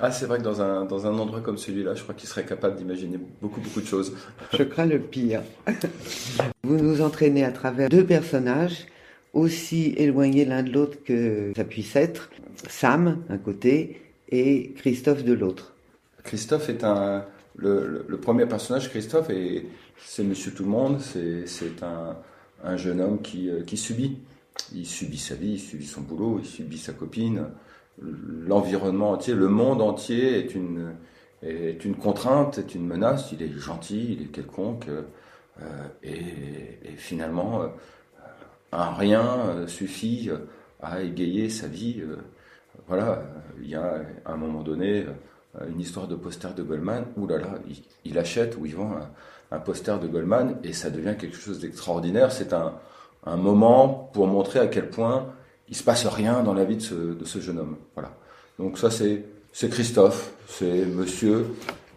ah, 0.01 0.11
c'est 0.11 0.25
vrai 0.25 0.39
que 0.39 0.43
dans 0.43 0.61
un, 0.61 0.85
dans 0.85 1.07
un 1.07 1.17
endroit 1.17 1.41
comme 1.41 1.57
celui-là, 1.57 1.95
je 1.95 2.03
crois 2.03 2.15
qu'il 2.15 2.29
serait 2.29 2.45
capable 2.45 2.75
d'imaginer 2.75 3.19
beaucoup, 3.41 3.61
beaucoup 3.61 3.81
de 3.81 3.87
choses. 3.87 4.15
Je 4.53 4.63
crains 4.63 4.85
le 4.85 4.99
pire. 4.99 5.41
Vous 6.63 6.77
nous 6.77 7.01
entraînez 7.01 7.43
à 7.43 7.51
travers 7.51 7.89
deux 7.89 8.05
personnages 8.05 8.85
aussi 9.33 9.93
éloignés 9.97 10.45
l'un 10.45 10.63
de 10.63 10.71
l'autre 10.71 10.97
que 11.03 11.51
ça 11.55 11.63
puisse 11.63 11.95
être. 11.95 12.29
Sam, 12.69 13.23
d'un 13.29 13.37
côté, 13.37 14.01
et 14.29 14.73
Christophe 14.77 15.23
de 15.23 15.33
l'autre. 15.33 15.73
Christophe 16.23 16.69
est 16.69 16.83
un... 16.83 17.25
Le, 17.57 18.17
premier 18.21 18.45
personnage, 18.45 18.89
Christophe, 18.89 19.29
c'est 19.97 20.23
Monsieur 20.23 20.51
Tout-le-Monde, 20.51 20.99
c'est 20.99 21.83
un, 21.83 22.17
un, 22.63 22.77
jeune 22.77 22.99
homme 22.99 23.21
qui, 23.21 23.49
euh, 23.49 23.61
qui 23.61 23.77
subit 23.77 24.17
il 24.73 24.85
subit 24.85 25.17
sa 25.17 25.35
vie, 25.35 25.53
il 25.53 25.59
subit 25.59 25.85
son 25.85 26.01
boulot, 26.01 26.39
il 26.39 26.45
subit 26.45 26.77
sa 26.77 26.93
copine. 26.93 27.45
L'environnement 28.01 29.11
entier, 29.11 29.33
le 29.33 29.47
monde 29.47 29.81
entier 29.81 30.39
est 30.39 30.55
une, 30.55 30.95
est 31.43 31.85
une 31.85 31.95
contrainte, 31.95 32.57
est 32.57 32.75
une 32.75 32.85
menace. 32.85 33.31
Il 33.31 33.41
est 33.41 33.51
gentil, 33.57 34.17
il 34.19 34.23
est 34.23 34.31
quelconque. 34.31 34.87
Euh, 35.61 35.87
et, 36.03 36.95
finalement, 36.97 37.63
euh, 37.63 37.67
un 38.71 38.93
rien 38.93 39.39
euh, 39.39 39.67
suffit 39.67 40.29
à 40.81 41.01
égayer 41.01 41.49
sa 41.49 41.67
vie. 41.67 42.03
voilà, 42.87 43.23
il 43.61 43.69
y 43.69 43.75
a 43.75 44.01
à 44.25 44.33
un 44.33 44.37
moment 44.37 44.61
donné 44.61 45.05
une 45.69 45.79
histoire 45.79 46.07
de 46.07 46.15
poster 46.15 46.53
de 46.53 46.63
Goldman. 46.63 47.05
Ouh 47.17 47.27
là 47.27 47.37
là, 47.37 47.59
il, 48.03 48.19
achète 48.19 48.57
ou 48.57 48.65
il 48.65 48.75
vend 48.75 48.97
un, 48.97 49.55
un, 49.55 49.59
poster 49.59 49.99
de 49.99 50.07
Goldman 50.07 50.57
et 50.63 50.73
ça 50.73 50.89
devient 50.89 51.15
quelque 51.17 51.37
chose 51.37 51.59
d'extraordinaire. 51.59 52.31
C'est 52.31 52.53
un, 52.53 52.73
un 53.25 53.37
moment 53.37 54.09
pour 54.13 54.27
montrer 54.27 54.59
à 54.59 54.67
quel 54.67 54.89
point 54.89 55.27
il 55.67 55.75
se 55.75 55.83
passe 55.83 56.05
rien 56.05 56.43
dans 56.43 56.53
la 56.53 56.63
vie 56.63 56.77
de 56.77 56.81
ce, 56.81 56.93
de 56.93 57.25
ce 57.25 57.39
jeune 57.39 57.59
homme. 57.59 57.77
Voilà. 57.95 58.11
Donc 58.59 58.77
ça 58.77 58.91
c'est 58.91 59.25
c'est 59.51 59.69
Christophe, 59.69 60.31
c'est 60.47 60.85
Monsieur 60.85 61.47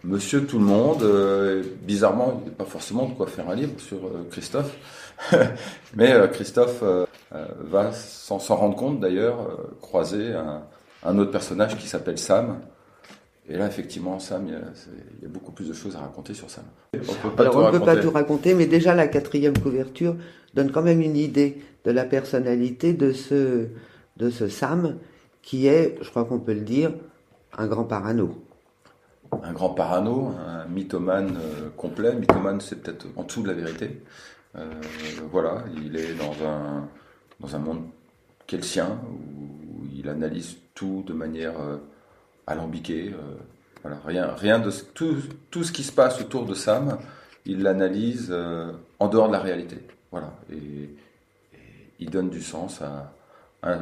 Monsieur 0.04 0.46
tout 0.46 0.58
le 0.58 0.64
monde. 0.64 1.02
Euh, 1.02 1.62
bizarrement, 1.82 2.40
il 2.40 2.44
n'y 2.44 2.54
a 2.54 2.56
pas 2.56 2.64
forcément 2.64 3.06
de 3.06 3.14
quoi 3.14 3.26
faire 3.26 3.50
un 3.50 3.54
livre 3.54 3.78
sur 3.78 3.98
euh, 3.98 4.26
Christophe, 4.30 4.76
mais 5.94 6.12
euh, 6.12 6.28
Christophe 6.28 6.82
va 7.60 7.92
sans 7.92 8.38
s'en 8.38 8.56
rendre 8.56 8.76
compte 8.76 9.00
d'ailleurs 9.00 9.36
croiser 9.82 10.32
un, 10.32 10.62
un, 11.04 11.18
autre 11.18 11.30
personnage 11.30 11.76
qui 11.76 11.86
s'appelle 11.86 12.16
Sam. 12.16 12.60
Et 13.49 13.57
là, 13.57 13.66
effectivement, 13.66 14.18
Sam, 14.18 14.46
il 14.46 14.53
y, 14.53 14.57
a, 14.57 14.61
il 15.18 15.22
y, 15.22 15.26
a, 15.26 15.28
beaucoup 15.28 15.53
plus 15.53 15.68
de 15.68 15.72
choses 15.72 15.96
à 15.96 16.01
raconter 16.01 16.34
sur 16.34 16.51
Sam. 16.51 16.64
On 16.94 16.99
peut 16.99 17.30
pas 17.30 17.42
Alors, 17.42 17.57
on 17.57 17.66
ne 17.72 17.78
peut 17.78 17.84
pas 17.84 17.96
tout 17.96 18.11
raconter, 18.11 18.55
mais 18.55 18.66
déjà 18.66 18.94
la 18.94 19.09
quatrième 19.09 19.57
couverture 19.57 20.16
donne 20.55 20.70
quand 20.70 20.82
même 20.82 21.01
une 21.01 21.16
idée 21.16 21.62
de 21.84 21.90
la 21.90 22.05
personnalité 22.05 22.92
de 22.92 23.12
ce, 23.12 23.68
de 24.18 24.30
ce 24.30 24.49
Sam, 24.49 24.96
qui 25.40 25.66
est, 25.66 25.96
je 26.03 26.11
crois 26.11 26.26
qu'on 26.26 26.38
peut 26.40 26.53
le 26.53 26.61
dire, 26.61 26.92
un 27.57 27.66
grand 27.66 27.84
parano. 27.84 28.44
Un 29.42 29.53
grand 29.53 29.70
parano, 29.70 30.32
un 30.46 30.66
mythomane 30.66 31.36
euh, 31.36 31.68
complet. 31.76 32.14
Mythomane, 32.14 32.61
c'est 32.61 32.82
peut-être 32.82 33.07
en 33.16 33.24
dessous 33.24 33.42
de 33.42 33.49
la 33.49 33.55
vérité. 33.55 34.03
Euh, 34.57 34.70
voilà, 35.30 35.64
il 35.82 35.96
est 35.96 36.14
dans 36.14 36.32
un, 36.46 36.88
dans 37.40 37.55
un 37.55 37.59
monde 37.59 37.82
qui 38.46 38.57
est 38.57 38.59
le 38.59 38.64
sien, 38.64 38.99
où 39.11 39.86
il 39.94 40.09
analyse 40.09 40.57
tout 40.74 41.03
de 41.07 41.12
manière 41.12 41.59
euh, 41.61 41.76
alambiquée. 42.49 43.14
voilà, 43.82 43.99
rien, 44.05 44.34
rien 44.34 44.59
de 44.59 44.70
tout, 44.94 45.16
tout 45.51 45.62
ce 45.62 45.70
qui 45.70 45.84
se 45.84 45.92
passe 45.92 46.20
autour 46.20 46.46
de 46.46 46.55
Sam, 46.55 46.99
il 47.46 47.62
l'analyse 47.62 48.34
en 48.99 49.09
dehors 49.09 49.28
de 49.28 49.32
la 49.32 49.40
réalité. 49.40 49.78
Voilà. 50.11 50.32
Et, 50.53 50.90
il 51.99 52.11
donne 52.11 52.30
du 52.30 52.42
sens 52.42 52.80
à, 52.82 53.12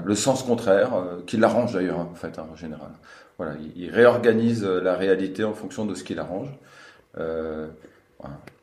le 0.04 0.14
sens 0.14 0.42
contraire, 0.42 0.94
euh, 0.94 1.20
qui 1.26 1.36
l'arrange 1.36 1.74
d'ailleurs, 1.74 1.98
en 1.98 2.14
fait, 2.14 2.38
hein, 2.38 2.46
en 2.50 2.56
général. 2.56 2.90
Voilà, 3.36 3.54
il, 3.76 3.90
réorganise 3.90 4.64
euh, 4.64 4.80
la 4.80 4.96
réalité 4.96 5.44
en 5.44 5.52
fonction 5.52 5.84
de 5.84 5.94
ce 5.94 6.02
qui 6.02 6.14
l'arrange. 6.14 6.48
Euh, 7.18 7.68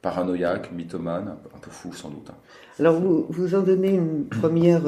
paranoïaque, 0.02 0.72
mythomane, 0.72 1.36
un 1.56 1.60
peu 1.60 1.70
fou 1.70 1.94
sans 1.94 2.10
doute. 2.10 2.30
Hein. 2.32 2.36
Alors 2.80 3.00
vous, 3.00 3.28
vous 3.30 3.54
en 3.56 3.62
donnez 3.62 3.94
une 3.94 4.26
première, 4.26 4.82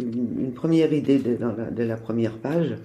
une, 0.00 0.52
première 0.54 0.92
idée 0.92 1.18
de 1.18 1.82
la 1.84 1.96
première 1.96 2.38
page 2.38 2.76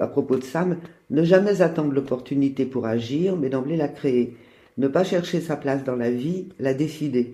à 0.00 0.06
propos 0.06 0.36
de 0.36 0.44
Sam. 0.44 0.78
Ne 1.10 1.24
jamais 1.24 1.62
attendre 1.62 1.92
l'opportunité 1.92 2.64
pour 2.64 2.86
agir, 2.86 3.36
mais 3.36 3.48
d'emblée 3.48 3.76
la 3.76 3.88
créer. 3.88 4.36
Ne 4.78 4.88
pas 4.88 5.04
chercher 5.04 5.40
sa 5.40 5.56
place 5.56 5.84
dans 5.84 5.96
la 5.96 6.10
vie, 6.10 6.48
la 6.58 6.74
décider 6.74 7.32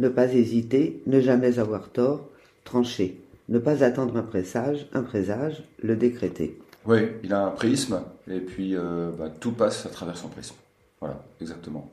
ne 0.00 0.08
pas 0.08 0.32
hésiter, 0.32 1.02
ne 1.06 1.20
jamais 1.20 1.58
avoir 1.58 1.90
tort, 1.90 2.28
trancher, 2.64 3.20
ne 3.48 3.58
pas 3.58 3.84
attendre 3.84 4.16
un 4.16 4.22
présage, 4.22 4.86
un 4.92 5.02
présage, 5.02 5.62
le 5.82 5.94
décréter. 5.94 6.58
Oui, 6.86 7.00
il 7.22 7.32
a 7.34 7.44
un 7.44 7.50
prisme, 7.50 8.00
et 8.28 8.40
puis 8.40 8.74
euh, 8.74 9.10
bah, 9.16 9.28
tout 9.28 9.52
passe 9.52 9.84
à 9.84 9.90
travers 9.90 10.16
son 10.16 10.28
prisme. 10.28 10.54
Voilà, 11.00 11.22
exactement. 11.40 11.90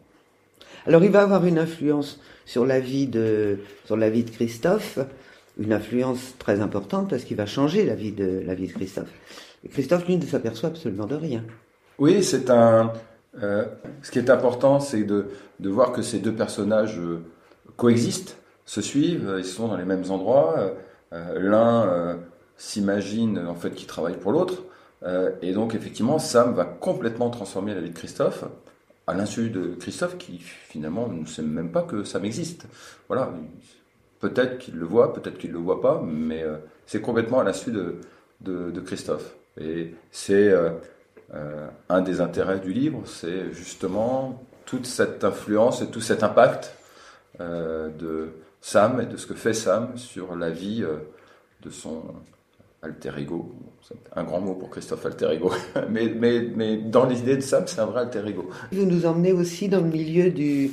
Alors 0.86 1.04
il 1.04 1.12
va 1.12 1.22
avoir 1.22 1.45
une 1.45 1.60
influence 1.60 2.20
sur 2.45 2.66
la 2.66 2.80
vie 2.80 3.08
de, 3.08 3.60
sur 3.86 3.98
la 3.98 4.10
vie 4.10 4.24
de 4.24 4.30
Christophe, 4.30 5.00
une 5.60 5.74
influence 5.74 6.36
très 6.39 6.62
importante 6.62 7.10
parce 7.10 7.24
qu'il 7.26 7.36
va 7.36 7.45
changer 7.45 7.86
la 7.86 7.95
vie 7.95 8.14
de, 8.14 8.41
la 8.45 8.56
vie 8.56 8.68
de 8.68 8.74
Christophe. 8.74 9.12
Christophe, 9.72 10.08
lui, 10.08 10.18
ne 10.18 10.26
s'aperçoit 10.26 10.70
absolument 10.70 11.05
de 11.05 11.16
rien. 11.16 11.43
Oui, 11.99 12.24
c'est 12.24 12.49
un. 12.49 12.93
Euh, 13.41 13.66
ce 14.01 14.12
qui 14.12 14.20
est 14.20 14.30
important, 14.30 14.80
c'est 14.80 15.03
de, 15.03 15.28
de, 15.60 15.70
voir 15.70 15.91
que 15.91 16.01
ces 16.01 16.20
deux 16.20 16.34
personnages 16.34 16.99
euh, 16.99 17.20
coexistent, 17.76 18.38
se 18.66 18.82
suivent, 18.82 19.36
ils 19.38 19.45
sont 19.45 19.68
dans 19.68 19.78
les 19.78 19.86
mêmes 19.86 20.10
endroits. 20.10 20.74
Euh, 21.14 21.39
l'un 21.39 22.20
s'imagine 22.58 23.39
en 23.47 23.55
fait 23.55 23.72
qu'il 23.72 23.88
travaille 23.88 24.18
pour 24.18 24.32
l'autre. 24.32 24.64
Et 25.41 25.53
donc 25.53 25.76
effectivement, 25.76 26.18
Sam 26.20 26.53
va 26.53 26.66
complètement 26.66 27.30
transformer 27.30 27.74
la 27.74 27.82
vie 27.82 27.91
de 27.91 27.95
Christophe, 27.95 28.43
à 29.05 29.14
l'insu 29.14 29.49
de 29.51 29.76
Christophe 29.80 30.18
qui 30.18 30.39
finalement 30.39 31.08
ne 31.08 31.26
sait 31.26 31.43
même 31.43 31.72
pas 31.72 31.84
que 31.84 32.03
Sam 32.03 32.26
existe. 32.26 32.66
Voilà, 33.08 33.32
peut-être 34.20 34.58
qu'il 34.58 34.76
le 34.76 34.86
voit, 34.86 35.14
peut-être 35.14 35.38
qu'il 35.38 35.51
ne 35.51 35.55
le 35.55 35.62
voit 35.62 35.82
pas, 35.82 36.01
mais 36.03 36.43
c'est 36.88 36.99
complètement 36.99 37.39
à 37.39 37.43
l'insu 37.43 37.72
de, 37.72 38.01
de, 38.41 38.82
Christophe. 38.82 39.36
Et 39.60 39.95
c'est 40.12 40.53
un 41.89 42.01
des 42.01 42.22
intérêts 42.22 42.60
du 42.60 42.74
livre, 42.74 43.01
c'est 43.05 43.51
justement 43.53 44.43
toute 44.68 44.86
cette 44.86 45.24
influence 45.24 45.82
et 45.82 45.88
tout 45.88 46.01
cet 46.01 46.22
impact 46.22 46.76
euh, 47.39 47.89
de 47.89 48.30
Sam 48.62 49.01
et 49.01 49.05
de 49.05 49.18
ce 49.18 49.26
que 49.26 49.34
fait 49.34 49.53
Sam 49.53 49.97
sur 49.97 50.36
la 50.36 50.49
vie 50.49 50.84
euh, 50.84 50.97
de 51.64 51.70
son 51.70 52.03
alter 52.82 53.12
ego. 53.18 53.55
C'est 53.82 53.97
un 54.16 54.24
grand 54.24 54.41
mot 54.41 54.55
pour 54.55 54.70
Christophe 54.70 55.05
alter 55.05 55.32
ego. 55.32 55.51
mais, 55.89 56.10
mais, 56.10 56.41
mais 56.55 56.78
dans 56.78 57.05
l'idée 57.05 57.38
de 57.38 57.41
Sam, 57.41 57.64
c'est 57.66 57.80
un 57.80 57.86
vrai 57.86 58.01
alter 58.01 58.28
ego. 58.28 58.49
Vous 58.72 58.86
nous 58.86 59.05
emmenez 59.05 59.32
aussi 59.32 59.70
dans 59.70 59.82
le 59.82 59.89
milieu 59.89 60.30
du, 60.30 60.72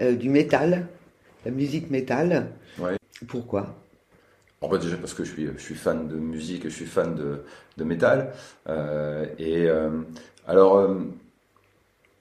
euh, 0.00 0.14
du 0.14 0.30
métal, 0.30 0.86
la 1.44 1.50
musique 1.50 1.90
métal. 1.90 2.52
Ouais. 2.78 2.96
Pourquoi? 3.26 3.81
En 4.62 4.70
fait, 4.70 4.78
déjà 4.78 4.96
parce 4.96 5.12
que 5.12 5.24
je 5.24 5.32
suis, 5.58 5.74
fan 5.74 6.06
de 6.06 6.14
musique, 6.14 6.64
je 6.64 6.68
suis 6.68 6.86
fan 6.86 7.16
de, 7.16 7.42
de 7.76 7.84
métal. 7.84 8.32
Euh, 8.68 9.26
et 9.36 9.66
euh, 9.66 9.90
alors, 10.46 10.76
euh, 10.76 11.00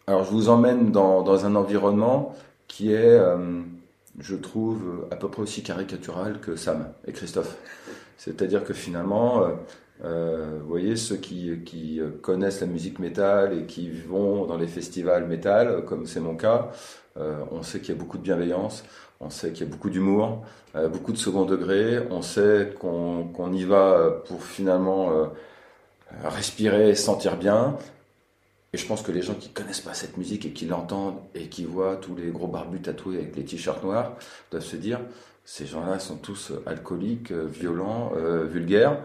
alors, 0.07 0.23
je 0.23 0.31
vous 0.31 0.49
emmène 0.49 0.91
dans, 0.91 1.21
dans 1.21 1.45
un 1.45 1.55
environnement 1.55 2.35
qui 2.67 2.93
est, 2.93 3.19
je 4.19 4.35
trouve, 4.35 5.07
à 5.11 5.17
peu 5.17 5.29
près 5.29 5.41
aussi 5.41 5.61
caricatural 5.61 6.39
que 6.39 6.55
Sam 6.55 6.91
et 7.05 7.11
Christophe. 7.11 7.57
C'est-à-dire 8.17 8.63
que 8.63 8.73
finalement, 8.73 9.45
vous 10.01 10.67
voyez, 10.67 10.95
ceux 10.95 11.17
qui, 11.17 12.01
connaissent 12.21 12.61
la 12.61 12.67
musique 12.67 12.99
métal 12.99 13.57
et 13.57 13.65
qui 13.65 13.91
vont 13.91 14.45
dans 14.45 14.57
les 14.57 14.67
festivals 14.67 15.27
métal, 15.27 15.83
comme 15.85 16.05
c'est 16.05 16.21
mon 16.21 16.35
cas, 16.35 16.71
on 17.17 17.61
sait 17.61 17.79
qu'il 17.79 17.93
y 17.93 17.97
a 17.97 17.99
beaucoup 17.99 18.17
de 18.17 18.23
bienveillance, 18.23 18.85
on 19.21 19.29
sait 19.29 19.51
qu'il 19.51 19.65
y 19.65 19.69
a 19.69 19.71
beaucoup 19.71 19.89
d'humour, 19.89 20.43
euh, 20.75 20.87
beaucoup 20.87 21.11
de 21.11 21.17
second 21.17 21.45
degré, 21.45 21.99
on 22.09 22.21
sait 22.21 22.73
qu'on 22.79 23.53
y 23.53 23.63
va 23.63 24.21
pour 24.27 24.43
finalement 24.43 25.11
euh, 25.11 25.25
respirer 26.25 26.89
et 26.89 26.95
se 26.95 27.03
sentir 27.03 27.37
bien. 27.37 27.77
Et 28.73 28.77
je 28.77 28.85
pense 28.85 29.01
que 29.01 29.11
les 29.11 29.21
gens 29.21 29.33
qui 29.33 29.49
connaissent 29.49 29.81
pas 29.81 29.93
cette 29.93 30.17
musique 30.17 30.45
et 30.45 30.51
qui 30.51 30.65
l'entendent 30.65 31.19
et 31.35 31.47
qui 31.47 31.65
voient 31.65 31.97
tous 31.97 32.15
les 32.15 32.29
gros 32.31 32.47
barbus 32.47 32.81
tatoués 32.81 33.17
avec 33.17 33.35
les 33.35 33.43
t-shirts 33.43 33.83
noirs 33.83 34.13
doivent 34.49 34.63
se 34.63 34.77
dire 34.77 34.99
ces 35.43 35.65
gens-là 35.65 35.99
sont 35.99 36.15
tous 36.15 36.53
alcooliques, 36.65 37.31
euh, 37.31 37.45
violents, 37.45 38.13
euh, 38.15 38.45
vulgaires. 38.45 38.97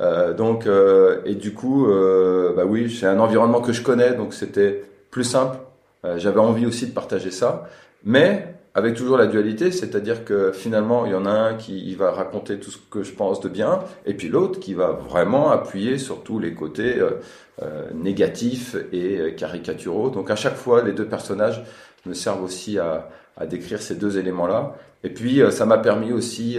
Euh, 0.00 0.32
donc 0.32 0.66
euh, 0.66 1.20
et 1.24 1.34
du 1.34 1.52
coup, 1.54 1.86
euh, 1.86 2.54
bah 2.56 2.64
oui, 2.64 2.90
c'est 2.90 3.06
un 3.06 3.20
environnement 3.20 3.60
que 3.60 3.72
je 3.72 3.82
connais, 3.82 4.14
donc 4.14 4.34
c'était 4.34 4.82
plus 5.10 5.24
simple. 5.24 5.58
Euh, 6.04 6.18
J'avais 6.18 6.40
envie 6.40 6.66
aussi 6.66 6.86
de 6.86 6.92
partager 6.92 7.30
ça, 7.30 7.68
mais 8.04 8.54
avec 8.74 8.94
toujours 8.94 9.18
la 9.18 9.26
dualité, 9.26 9.70
c'est-à-dire 9.70 10.24
que 10.24 10.50
finalement, 10.52 11.04
il 11.04 11.12
y 11.12 11.14
en 11.14 11.26
a 11.26 11.30
un 11.30 11.54
qui 11.54 11.94
va 11.94 12.10
raconter 12.10 12.58
tout 12.58 12.70
ce 12.70 12.78
que 12.90 13.02
je 13.02 13.12
pense 13.12 13.40
de 13.40 13.48
bien, 13.48 13.80
et 14.06 14.14
puis 14.14 14.28
l'autre 14.28 14.60
qui 14.60 14.72
va 14.72 14.92
vraiment 14.92 15.50
appuyer 15.50 15.98
sur 15.98 16.22
tous 16.22 16.38
les 16.38 16.54
côtés 16.54 16.98
euh, 16.98 17.20
euh, 17.62 17.90
négatifs 17.94 18.76
et 18.92 19.18
euh, 19.18 19.30
caricaturaux. 19.32 20.08
Donc 20.08 20.30
à 20.30 20.36
chaque 20.36 20.56
fois, 20.56 20.82
les 20.82 20.92
deux 20.92 21.06
personnages 21.06 21.62
me 22.06 22.14
servent 22.14 22.42
aussi 22.42 22.78
à, 22.78 23.10
à 23.36 23.46
décrire 23.46 23.82
ces 23.82 23.94
deux 23.94 24.18
éléments-là. 24.18 24.74
Et 25.04 25.10
puis, 25.10 25.42
ça 25.50 25.66
m'a 25.66 25.78
permis 25.78 26.12
aussi 26.12 26.58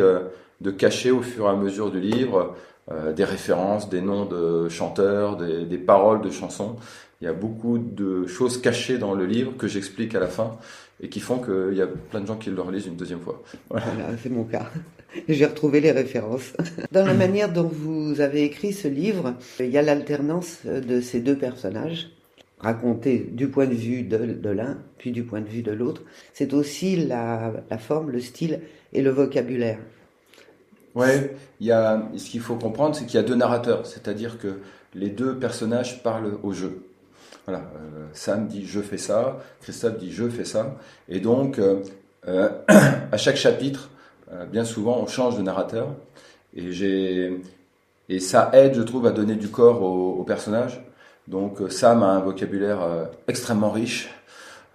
de 0.59 0.71
cacher 0.71 1.11
au 1.11 1.21
fur 1.21 1.45
et 1.45 1.49
à 1.49 1.55
mesure 1.55 1.91
du 1.91 1.99
livre 2.01 2.55
des 2.89 3.23
références, 3.23 3.89
des 3.89 4.01
noms 4.01 4.25
de 4.25 4.67
chanteurs, 4.69 5.37
des, 5.37 5.77
paroles 5.77 6.21
de 6.21 6.29
chansons. 6.29 6.75
Il 7.21 7.25
y 7.25 7.27
a 7.27 7.33
beaucoup 7.33 7.77
de 7.77 8.27
choses 8.27 8.59
cachées 8.59 8.97
dans 8.97 9.13
le 9.13 9.25
livre 9.25 9.55
que 9.57 9.67
j'explique 9.67 10.15
à 10.15 10.19
la 10.19 10.27
fin 10.27 10.57
et 11.01 11.09
qui 11.09 11.19
font 11.19 11.39
qu'il 11.39 11.77
y 11.77 11.81
a 11.81 11.87
plein 11.87 12.21
de 12.21 12.27
gens 12.27 12.35
qui 12.35 12.49
le 12.49 12.61
relisent 12.61 12.87
une 12.87 12.97
deuxième 12.97 13.21
fois. 13.21 13.41
Voilà, 13.69 14.17
c'est 14.21 14.29
mon 14.29 14.43
cas. 14.43 14.69
J'ai 15.29 15.45
retrouvé 15.45 15.79
les 15.79 15.91
références. 15.91 16.53
Dans 16.91 17.05
la 17.05 17.13
manière 17.13 17.51
dont 17.51 17.69
vous 17.71 18.19
avez 18.19 18.43
écrit 18.43 18.73
ce 18.73 18.87
livre, 18.87 19.35
il 19.59 19.69
y 19.69 19.77
a 19.77 19.81
l'alternance 19.81 20.65
de 20.65 21.01
ces 21.01 21.19
deux 21.19 21.37
personnages, 21.37 22.09
racontés 22.59 23.29
du 23.31 23.47
point 23.47 23.67
de 23.67 23.75
vue 23.75 24.03
de, 24.03 24.49
l'un, 24.49 24.79
puis 24.97 25.11
du 25.11 25.23
point 25.23 25.41
de 25.41 25.47
vue 25.47 25.61
de 25.61 25.71
l'autre. 25.71 26.03
C'est 26.33 26.53
aussi 26.53 26.95
la 26.95 27.53
forme, 27.79 28.11
le 28.11 28.19
style 28.19 28.61
et 28.91 29.01
le 29.01 29.09
vocabulaire. 29.09 29.79
Ouais, 30.95 31.35
il 31.59 31.67
y 31.67 31.71
a, 31.71 32.03
ce 32.17 32.29
qu'il 32.29 32.41
faut 32.41 32.55
comprendre, 32.55 32.95
c'est 32.95 33.05
qu'il 33.05 33.15
y 33.15 33.23
a 33.23 33.25
deux 33.25 33.35
narrateurs, 33.35 33.85
c'est-à-dire 33.87 34.37
que 34.37 34.59
les 34.93 35.09
deux 35.09 35.37
personnages 35.37 36.03
parlent 36.03 36.37
au 36.43 36.53
jeu. 36.53 36.83
Voilà, 37.45 37.63
euh, 37.75 38.05
Sam 38.13 38.47
dit 38.47 38.65
je 38.65 38.79
fais 38.79 38.97
ça, 38.97 39.39
Christophe 39.61 39.97
dit 39.97 40.11
je 40.11 40.29
fais 40.29 40.45
ça, 40.45 40.77
et 41.09 41.19
donc 41.19 41.59
euh, 41.59 41.81
euh, 42.27 42.49
à 43.11 43.17
chaque 43.17 43.35
chapitre, 43.35 43.89
euh, 44.31 44.45
bien 44.45 44.63
souvent, 44.65 44.99
on 44.99 45.07
change 45.07 45.35
de 45.37 45.41
narrateur, 45.41 45.89
et 46.55 46.71
j'ai 46.71 47.41
et 48.09 48.19
ça 48.19 48.51
aide, 48.53 48.75
je 48.75 48.81
trouve, 48.81 49.07
à 49.07 49.11
donner 49.11 49.35
du 49.35 49.47
corps 49.47 49.81
au, 49.81 50.11
au 50.19 50.23
personnage. 50.23 50.83
Donc 51.27 51.59
Sam 51.69 52.03
a 52.03 52.07
un 52.07 52.19
vocabulaire 52.19 53.07
extrêmement 53.27 53.71
riche, 53.71 54.09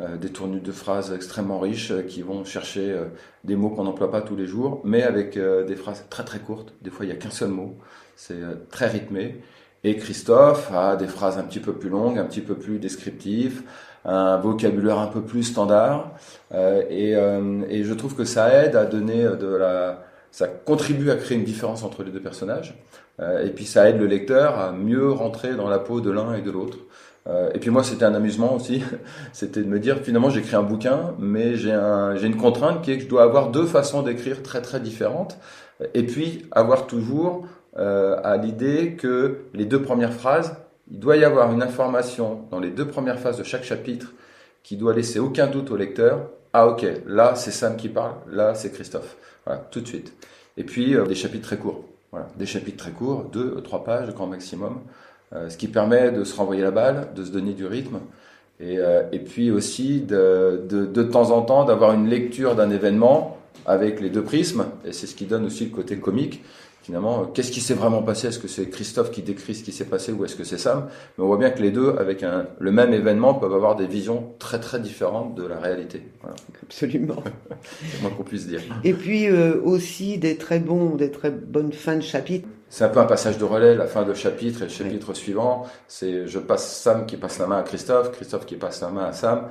des 0.01 0.31
tournures 0.31 0.63
de 0.63 0.73
phrases 0.73 1.13
extrêmement 1.13 1.59
riches 1.59 1.91
euh, 1.91 2.03
qui 2.03 2.23
vont 2.23 2.45
chercher 2.45 2.93
euh, 2.93 3.07
des 3.43 3.57
mots 3.57 3.71
qu'on 3.71 3.85
n'emploie 3.85 4.11
pas 4.11 4.21
tous 4.21 4.37
les 4.37 4.47
jours, 4.47 4.81
mais 4.85 5.03
avec 5.03 5.37
euh, 5.37 5.65
des 5.65 5.75
phrases 5.75 6.05
très 6.09 6.25
très 6.25 6.39
courtes. 6.39 6.73
Des 6.83 6.91
fois, 6.91 7.05
il 7.05 7.09
n'y 7.09 7.15
a 7.15 7.19
qu'un 7.19 7.31
seul 7.31 7.51
mot. 7.51 7.77
C'est 8.15 8.35
euh, 8.35 8.55
très 8.71 8.87
rythmé. 8.87 9.41
Et 9.85 9.97
Christophe 9.97 10.71
a 10.73 10.97
des 10.97 11.07
phrases 11.07 11.39
un 11.39 11.45
petit 11.45 11.61
peu 11.61 11.73
plus 11.73 11.89
longues, 11.89 12.19
un 12.19 12.25
petit 12.25 12.41
peu 12.41 12.55
plus 12.55 12.79
descriptives, 12.79 13.63
un 14.05 14.37
vocabulaire 14.37 14.99
un 14.99 15.07
peu 15.07 15.23
plus 15.23 15.45
standard. 15.45 16.13
Euh, 16.53 16.83
et, 16.91 17.15
euh, 17.17 17.63
et 17.69 17.85
je 17.85 17.95
trouve 17.95 18.15
que 18.15 18.25
ça 18.25 18.53
aide 18.63 18.77
à 18.77 18.85
donner 18.85 19.23
de 19.23 19.49
la, 19.49 20.05
ça 20.31 20.49
contribue 20.49 21.11
à 21.11 21.17
créer 21.17 21.39
une 21.39 21.45
différence 21.45 21.83
entre 21.83 22.03
les 22.03 22.11
deux 22.11 22.21
personnages. 22.21 22.77
Euh, 23.21 23.45
et 23.45 23.51
puis 23.51 23.65
ça 23.65 23.89
aide 23.89 23.99
le 23.99 24.07
lecteur 24.07 24.59
à 24.59 24.73
mieux 24.73 25.11
rentrer 25.11 25.55
dans 25.55 25.69
la 25.69 25.79
peau 25.79 26.01
de 26.01 26.11
l'un 26.11 26.35
et 26.35 26.43
de 26.43 26.51
l'autre. 26.51 26.79
Euh, 27.29 27.51
et 27.55 27.59
puis 27.59 27.71
moi, 27.71 27.83
c'était 27.83 28.05
un 28.05 28.15
amusement 28.15 28.55
aussi. 28.55 28.83
C'était 29.33 29.63
de 29.63 29.69
me 29.69 29.79
dire, 29.79 29.99
finalement, 29.99 30.31
j'écris 30.31 30.57
un 30.57 30.63
bouquin, 30.63 31.15
mais 31.19 31.57
j'ai 31.57 31.73
un, 31.73 32.17
j'ai 32.17 32.27
une 32.27 32.37
contrainte 32.37 32.83
qui 32.83 32.93
est 32.93 32.97
que 32.97 33.05
je 33.05 33.09
dois 33.09 33.23
avoir 33.23 33.51
deux 33.51 33.67
façons 33.67 34.03
d'écrire 34.03 34.43
très 34.43 34.63
très 34.63 34.81
différentes. 34.81 35.39
Et 35.95 36.05
puis 36.05 36.47
avoir 36.51 36.87
toujours 36.87 37.47
euh, 37.77 38.17
à 38.25 38.37
l'idée 38.37 38.95
que 38.95 39.43
les 39.55 39.65
deux 39.65 39.83
premières 39.83 40.13
phrases, 40.13 40.57
il 40.91 40.99
doit 40.99 41.17
y 41.17 41.25
avoir 41.25 41.53
une 41.53 41.63
information 41.63 42.41
dans 42.51 42.59
les 42.59 42.71
deux 42.71 42.87
premières 42.87 43.19
phases 43.19 43.39
de 43.39 43.45
chaque 43.45 43.65
chapitre 43.65 44.15
qui 44.63 44.77
doit 44.77 44.95
laisser 44.95 45.19
aucun 45.19 45.47
doute 45.47 45.71
au 45.71 45.77
lecteur. 45.77 46.31
Ah 46.53 46.67
ok, 46.67 46.85
là 47.07 47.35
c'est 47.37 47.51
Sam 47.51 47.77
qui 47.77 47.89
parle, 47.89 48.15
là 48.31 48.55
c'est 48.55 48.73
Christophe. 48.73 49.17
Voilà, 49.45 49.61
tout 49.71 49.81
de 49.81 49.87
suite. 49.87 50.13
Et 50.57 50.65
puis 50.65 50.97
euh, 50.97 51.07
des 51.07 51.15
chapitres 51.15 51.47
très 51.47 51.59
courts. 51.59 51.85
Voilà, 52.11 52.27
des 52.37 52.47
chapitres 52.47 52.79
très 52.79 52.91
courts, 52.91 53.25
deux, 53.25 53.61
trois 53.63 53.85
pages, 53.85 54.13
grand 54.15 54.27
maximum. 54.27 54.81
Euh, 55.35 55.51
ce 55.51 55.59
qui 55.59 55.69
permet 55.69 56.11
de 56.11 56.25
se 56.25 56.35
renvoyer 56.35 56.63
la 56.63 56.71
balle, 56.71 57.09
de 57.15 57.25
se 57.25 57.31
donner 57.31 57.53
du 57.53 57.67
rythme. 57.67 57.99
Et, 58.61 58.79
euh, 58.79 59.03
et 59.13 59.19
puis 59.19 59.51
aussi 59.51 60.01
de, 60.01 60.63
de, 60.69 60.87
de 60.87 61.03
temps 61.03 61.31
en 61.31 61.43
temps 61.43 61.65
d'avoir 61.65 61.93
une 61.93 62.09
lecture 62.09 62.57
d'un 62.57 62.71
événement 62.71 63.37
avec 63.67 64.01
les 64.01 64.11
deux 64.11 64.23
prismes. 64.23 64.67
Et 64.85 64.93
c'est 64.93 65.07
ce 65.07 65.15
qui 65.15 65.27
donne 65.27 65.45
aussi 65.45 65.67
le 65.67 65.71
côté 65.71 65.99
comique. 65.99 66.43
Finalement, 66.89 67.21
euh, 67.21 67.25
qu'est-ce 67.35 67.53
qui 67.53 67.61
s'est 67.61 67.75
vraiment 67.75 68.03
passé? 68.03 68.29
Est-ce 68.29 68.39
que 68.39 68.49
c'est 68.49 68.71
Christophe 68.71 69.11
qui 69.11 69.21
décrit 69.21 69.55
ce 69.55 69.63
qui 69.63 69.73
s'est 69.73 69.85
passé 69.85 70.11
ou 70.11 70.25
est-ce 70.25 70.35
que 70.35 70.45
c'est 70.45 70.57
Sam? 70.57 70.89
Mais 71.19 71.25
on 71.25 71.27
voit 71.27 71.37
bien 71.37 71.51
que 71.51 71.61
les 71.61 71.71
deux, 71.71 71.95
avec 71.99 72.23
un, 72.23 72.47
le 72.59 72.73
même 72.73 72.95
événement, 72.95 73.35
peuvent 73.35 73.53
avoir 73.53 73.77
des 73.77 73.87
visions 73.87 74.33
très 74.39 74.59
très 74.59 74.81
différentes 74.81 75.35
de 75.35 75.47
la 75.47 75.59
réalité. 75.59 76.03
Voilà, 76.23 76.37
Absolument. 76.63 77.23
c'est 77.93 78.01
moins 78.01 78.11
qu'on 78.13 78.23
puisse 78.23 78.47
dire. 78.47 78.63
Et 78.85 78.95
puis 78.95 79.27
euh, 79.27 79.61
aussi 79.63 80.17
des 80.17 80.37
très 80.37 80.61
bons, 80.61 80.95
des 80.95 81.11
très 81.11 81.31
bonnes 81.31 81.75
fins 81.75 81.97
de 81.97 82.03
chapitre. 82.03 82.49
C'est 82.71 82.85
un 82.85 82.89
peu 82.91 83.01
un 83.01 83.07
passage 83.07 83.39
de 83.39 83.45
relais, 83.45 83.75
la 83.75 83.87
fin 83.87 84.05
de 84.05 84.13
chapitre 84.13 84.61
et 84.63 84.65
le 84.65 84.71
chapitre 84.71 85.15
suivant. 85.15 85.67
C'est 85.87 86.27
je 86.27 86.39
passe 86.39 86.81
Sam 86.83 87.07
qui 87.07 87.17
passe 87.17 87.39
la 87.39 87.47
main 87.47 87.59
à 87.59 87.63
Christophe, 87.63 88.13
Christophe 88.13 88.45
qui 88.47 88.57
passe 88.57 88.83
la 88.83 88.91
main 88.91 89.05
à 89.07 89.13
Sam. 89.13 89.49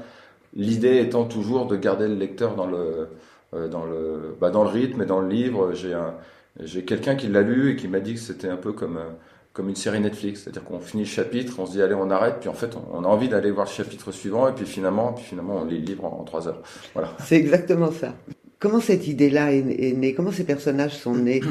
L'idée 0.53 0.99
étant 0.99 1.25
toujours 1.25 1.65
de 1.65 1.75
garder 1.75 2.07
le 2.07 2.15
lecteur 2.15 2.55
dans 2.55 2.67
le 2.67 3.09
euh, 3.53 3.67
dans 3.67 3.85
le 3.85 4.35
bah, 4.39 4.49
dans 4.49 4.63
le 4.63 4.69
rythme 4.69 5.01
et 5.01 5.05
dans 5.05 5.19
le 5.19 5.27
livre. 5.27 5.73
J'ai 5.73 5.93
un 5.93 6.13
j'ai 6.59 6.83
quelqu'un 6.85 7.15
qui 7.15 7.27
l'a 7.27 7.41
lu 7.41 7.71
et 7.71 7.75
qui 7.75 7.87
m'a 7.87 7.99
dit 7.99 8.13
que 8.13 8.19
c'était 8.19 8.49
un 8.49 8.55
peu 8.55 8.71
comme 8.71 8.97
euh, 8.97 9.09
comme 9.53 9.69
une 9.69 9.75
série 9.75 9.99
Netflix, 9.99 10.43
c'est-à-dire 10.43 10.63
qu'on 10.63 10.79
finit 10.79 11.03
le 11.03 11.09
chapitre, 11.09 11.55
on 11.57 11.65
se 11.65 11.71
dit 11.71 11.81
allez 11.81 11.95
on 11.95 12.11
arrête, 12.11 12.35
puis 12.39 12.49
en 12.49 12.53
fait 12.53 12.75
on, 12.75 12.99
on 12.99 13.03
a 13.03 13.07
envie 13.07 13.27
d'aller 13.29 13.49
voir 13.49 13.65
le 13.65 13.71
chapitre 13.71 14.11
suivant 14.11 14.47
et 14.47 14.51
puis 14.51 14.67
finalement 14.67 15.13
puis 15.13 15.23
finalement 15.23 15.59
on 15.61 15.65
lit 15.65 15.79
le 15.79 15.85
livre 15.85 16.05
en, 16.05 16.19
en 16.19 16.23
trois 16.23 16.47
heures. 16.47 16.61
Voilà. 16.93 17.09
C'est 17.23 17.37
exactement 17.37 17.91
ça. 17.91 18.13
Comment 18.59 18.79
cette 18.79 19.07
idée-là 19.07 19.53
est, 19.53 19.59
est 19.59 19.93
née? 19.93 20.13
Comment 20.13 20.31
ces 20.31 20.43
personnages 20.43 20.95
sont 20.95 21.15
nés? 21.15 21.41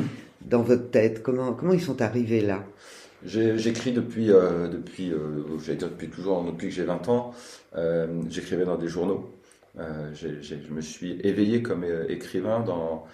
Dans 0.42 0.62
votre 0.62 0.90
tête 0.90 1.22
Comment 1.22 1.52
comment 1.52 1.72
ils 1.72 1.82
sont 1.82 2.00
arrivés 2.02 2.40
là? 2.40 2.64
J'écris 3.24 3.92
depuis, 3.92 4.30
euh, 4.30 4.68
depuis, 4.68 5.12
euh, 5.12 5.58
j'allais 5.64 5.78
dire 5.78 5.88
depuis 5.88 6.08
toujours, 6.08 6.44
depuis 6.44 6.68
que 6.68 6.74
j'ai 6.74 6.84
20 6.84 7.08
ans. 7.08 7.34
Euh, 7.76 8.06
J'écrivais 8.30 8.64
dans 8.64 8.76
des 8.76 8.88
journaux. 8.88 9.32
Je 9.76 10.72
me 10.72 10.80
suis 10.80 11.20
éveillé 11.22 11.62
comme 11.62 11.84
écrivain 12.08 12.60
dans, 12.60 13.04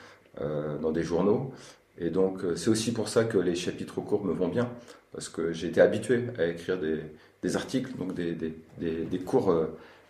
dans 0.41 0.93
des 0.93 1.03
journaux. 1.03 1.53
Et 1.99 2.09
donc, 2.09 2.41
c'est 2.55 2.71
aussi 2.71 2.93
pour 2.93 3.09
ça 3.09 3.25
que 3.25 3.37
les 3.37 3.57
chapitres 3.57 4.01
courts 4.01 4.25
me 4.25 4.33
vont 4.33 4.47
bien, 4.49 4.69
parce 5.13 5.29
que 5.29 5.51
été 5.65 5.81
habitué 5.81 6.25
à 6.39 6.47
écrire 6.47 6.79
des, 6.79 7.57
articles, 7.57 7.91
donc 7.99 8.15
des, 8.15 8.33
des, 8.33 8.55
des, 8.79 9.19
courts, 9.19 9.53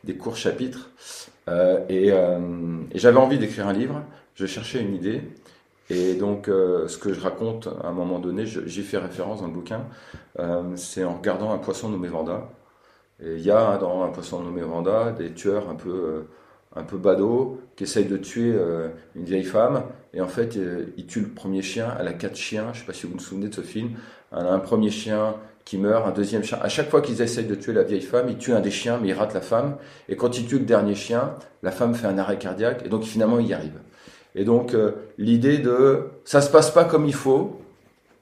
des 0.04 0.14
courts 0.14 0.36
chapitres. 0.36 0.90
Et 1.88 2.12
j'avais 2.94 3.18
envie 3.18 3.38
d'écrire 3.38 3.66
un 3.66 3.72
livre. 3.72 4.04
Je 4.34 4.44
cherchais 4.44 4.82
une 4.82 4.94
idée. 4.94 5.22
Et 5.92 6.14
donc, 6.14 6.48
euh, 6.48 6.88
ce 6.88 6.96
que 6.96 7.12
je 7.12 7.20
raconte 7.20 7.68
à 7.82 7.88
un 7.88 7.92
moment 7.92 8.18
donné, 8.18 8.46
j'y 8.46 8.82
fais 8.82 8.96
référence 8.96 9.42
dans 9.42 9.46
le 9.46 9.52
bouquin, 9.52 9.84
euh, 10.38 10.62
c'est 10.76 11.04
en 11.04 11.18
regardant 11.18 11.52
un 11.52 11.58
poisson 11.58 11.90
nommé 11.90 12.08
Vanda. 12.08 12.48
Et 13.22 13.34
il 13.34 13.42
y 13.42 13.50
a 13.50 13.76
dans 13.76 14.02
un 14.02 14.08
poisson 14.08 14.40
nommé 14.40 14.62
Vanda 14.62 15.12
des 15.12 15.32
tueurs 15.34 15.68
un 15.68 15.74
peu, 15.74 15.90
euh, 15.90 16.22
un 16.74 16.82
peu 16.82 16.96
badaud 16.96 17.60
qui 17.76 17.84
essaye 17.84 18.06
de 18.06 18.16
tuer 18.16 18.56
une 19.14 19.24
vieille 19.24 19.44
femme. 19.44 19.84
Et 20.14 20.20
en 20.20 20.28
fait, 20.28 20.56
euh, 20.56 20.86
il 20.96 21.06
tue 21.06 21.20
le 21.20 21.28
premier 21.28 21.62
chien. 21.62 21.94
Elle 22.00 22.08
a 22.08 22.12
quatre 22.14 22.36
chiens. 22.36 22.68
Je 22.72 22.78
ne 22.78 22.80
sais 22.80 22.86
pas 22.86 22.92
si 22.92 23.06
vous 23.06 23.12
vous 23.12 23.18
souvenez 23.18 23.48
de 23.48 23.54
ce 23.54 23.60
film. 23.60 23.90
Elle 24.32 24.46
a 24.46 24.52
un 24.52 24.58
premier 24.58 24.90
chien 24.90 25.34
qui 25.64 25.78
meurt, 25.78 26.06
un 26.06 26.10
deuxième 26.10 26.42
chien. 26.42 26.58
À 26.62 26.68
chaque 26.68 26.90
fois 26.90 27.02
qu'ils 27.02 27.20
essayent 27.22 27.46
de 27.46 27.54
tuer 27.54 27.72
la 27.72 27.82
vieille 27.82 28.00
femme, 28.02 28.28
ils 28.28 28.38
tuent 28.38 28.54
un 28.54 28.60
des 28.60 28.70
chiens, 28.70 28.98
mais 29.00 29.08
ils 29.08 29.12
ratent 29.12 29.34
la 29.34 29.40
femme. 29.40 29.76
Et 30.08 30.16
quand 30.16 30.38
ils 30.38 30.46
tuent 30.46 30.58
le 30.58 30.64
dernier 30.64 30.94
chien, 30.94 31.34
la 31.62 31.70
femme 31.70 31.94
fait 31.94 32.06
un 32.06 32.18
arrêt 32.18 32.38
cardiaque. 32.38 32.82
Et 32.84 32.88
donc 32.88 33.04
finalement, 33.04 33.38
il 33.38 33.46
y 33.46 33.54
arrive. 33.54 33.78
Et 34.34 34.44
donc 34.44 34.74
euh, 34.74 34.92
l'idée 35.18 35.58
de 35.58 36.04
ça 36.24 36.40
se 36.40 36.50
passe 36.50 36.70
pas 36.70 36.84
comme 36.84 37.06
il 37.06 37.14
faut, 37.14 37.60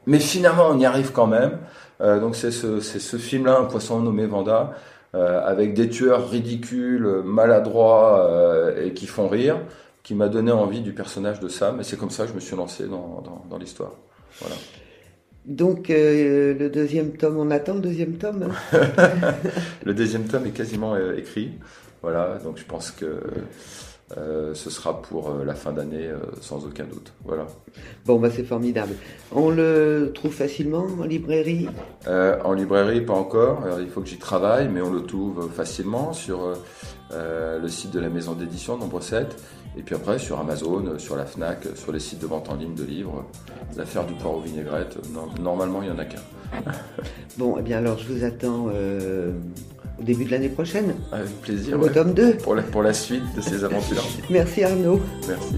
mais 0.06 0.18
finalement 0.18 0.68
on 0.70 0.78
y 0.78 0.86
arrive 0.86 1.12
quand 1.12 1.26
même. 1.26 1.58
donc 2.00 2.34
c'est 2.34 2.50
ce, 2.50 2.80
ce 2.80 3.16
film-là, 3.18 3.58
un 3.58 3.64
poisson 3.64 4.00
nommé 4.00 4.26
Vanda, 4.26 4.74
euh, 5.16 5.44
avec 5.44 5.74
des 5.74 5.88
tueurs 5.88 6.30
ridicules, 6.30 7.22
maladroits 7.24 8.30
euh, 8.30 8.86
et 8.86 8.92
qui 8.92 9.08
font 9.08 9.26
rire, 9.26 9.60
qui 10.04 10.14
m'a 10.14 10.28
donné 10.28 10.52
envie 10.52 10.82
du 10.82 10.92
personnage 10.92 11.40
de 11.40 11.48
Sam. 11.48 11.80
Et 11.80 11.82
c'est 11.82 11.96
comme 11.96 12.10
ça 12.10 12.24
que 12.24 12.28
je 12.28 12.34
me 12.34 12.40
suis 12.40 12.54
lancé 12.54 12.86
dans, 12.86 13.20
dans, 13.50 13.58
l'histoire. 13.58 13.90
Voilà. 14.38 14.54
Donc 15.46 15.90
euh, 15.90 16.54
le 16.56 16.70
deuxième 16.70 17.16
tome, 17.16 17.38
on 17.38 17.50
attend 17.50 17.74
le 17.74 17.80
deuxième 17.80 18.18
tome 18.18 18.50
hein 18.72 18.80
Le 19.84 19.94
deuxième 19.94 20.28
tome 20.28 20.46
est 20.46 20.52
quasiment 20.52 20.96
écrit. 20.96 21.58
Voilà, 22.02 22.38
donc 22.44 22.58
je 22.58 22.64
pense 22.64 22.92
que 22.92 23.20
euh, 24.18 24.54
ce 24.54 24.70
sera 24.70 25.00
pour 25.00 25.30
euh, 25.30 25.44
la 25.44 25.54
fin 25.54 25.72
d'année 25.72 26.08
euh, 26.08 26.18
sans 26.40 26.66
aucun 26.66 26.84
doute. 26.84 27.12
Voilà. 27.24 27.46
Bon, 28.06 28.18
bah, 28.18 28.28
c'est 28.34 28.42
formidable. 28.42 28.94
On 29.30 29.50
le 29.50 30.10
trouve 30.14 30.32
facilement 30.32 30.84
en 31.00 31.04
librairie? 31.04 31.68
En 32.08 32.52
librairie, 32.52 33.02
pas 33.02 33.14
encore. 33.14 33.62
il 33.80 33.88
faut 33.88 34.00
que 34.00 34.08
j'y 34.08 34.18
travaille, 34.18 34.68
mais 34.68 34.80
on 34.80 34.92
le 34.92 35.02
trouve 35.02 35.48
facilement 35.52 36.12
sur 36.12 36.54
le 37.12 37.68
site 37.68 37.92
de 37.92 38.00
la 38.00 38.08
maison 38.08 38.32
d'édition, 38.32 38.76
nombre 38.76 39.00
7. 39.00 39.36
Et 39.76 39.82
puis 39.82 39.94
après, 39.94 40.18
sur 40.18 40.40
Amazon, 40.40 40.98
sur 40.98 41.14
la 41.16 41.24
Fnac, 41.24 41.64
sur 41.76 41.92
les 41.92 42.00
sites 42.00 42.20
de 42.20 42.26
vente 42.26 42.48
en 42.48 42.56
ligne 42.56 42.74
de 42.74 42.82
livres, 42.82 43.24
l'affaire 43.76 44.04
du 44.04 44.14
poireau 44.14 44.40
vinaigrette, 44.40 44.98
normalement, 45.40 45.82
il 45.82 45.90
n'y 45.90 45.94
en 45.94 45.98
a 45.98 46.04
qu'un. 46.04 46.22
bon, 47.38 47.56
eh 47.58 47.62
bien 47.62 47.78
alors, 47.78 47.98
je 47.98 48.12
vous 48.12 48.24
attends 48.24 48.68
au 50.00 50.04
début 50.04 50.24
de 50.24 50.30
l'année 50.30 50.48
prochaine. 50.48 50.94
Avec 51.12 51.28
plaisir. 51.40 51.76
Pour 51.76 51.86
le 51.86 51.92
tome 51.92 52.14
2. 52.14 52.36
Pour 52.38 52.54
la, 52.54 52.62
pour 52.62 52.82
la 52.82 52.94
suite 52.94 53.22
de 53.36 53.40
ces 53.40 53.64
aventures. 53.64 54.04
Merci 54.30 54.64
Arnaud. 54.64 55.00
Merci. 55.28 55.56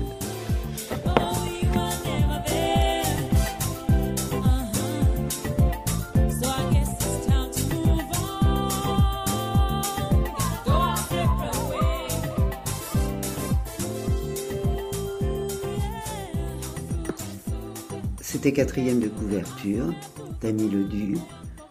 C'était 18.20 18.54
quatrième 18.54 18.98
de 18.98 19.08
couverture, 19.08 19.92
Dany 20.40 20.68
Ledu. 20.68 21.16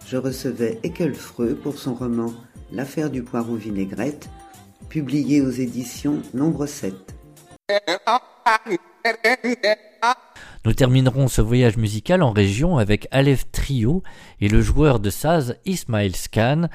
Je 0.07 0.15
recevais 0.15 0.79
Ekelfreux 0.83 1.55
pour 1.55 1.77
son 1.77 1.95
roman 1.95 2.33
L'affaire 2.73 3.09
du 3.09 3.21
poireau 3.21 3.55
vinaigrette, 3.55 4.29
publié 4.87 5.41
aux 5.41 5.49
éditions 5.49 6.21
Nombre 6.33 6.65
7. 6.65 6.93
Nous 10.63 10.73
terminerons 10.73 11.27
ce 11.27 11.41
voyage 11.41 11.75
musical 11.75 12.23
en 12.23 12.31
région 12.31 12.77
avec 12.77 13.09
Aleph 13.11 13.51
Trio 13.51 14.03
et 14.39 14.47
le 14.47 14.61
joueur 14.61 15.01
de 15.01 15.09
saz 15.09 15.57
Ismail 15.65 16.15
Skan, 16.15 16.69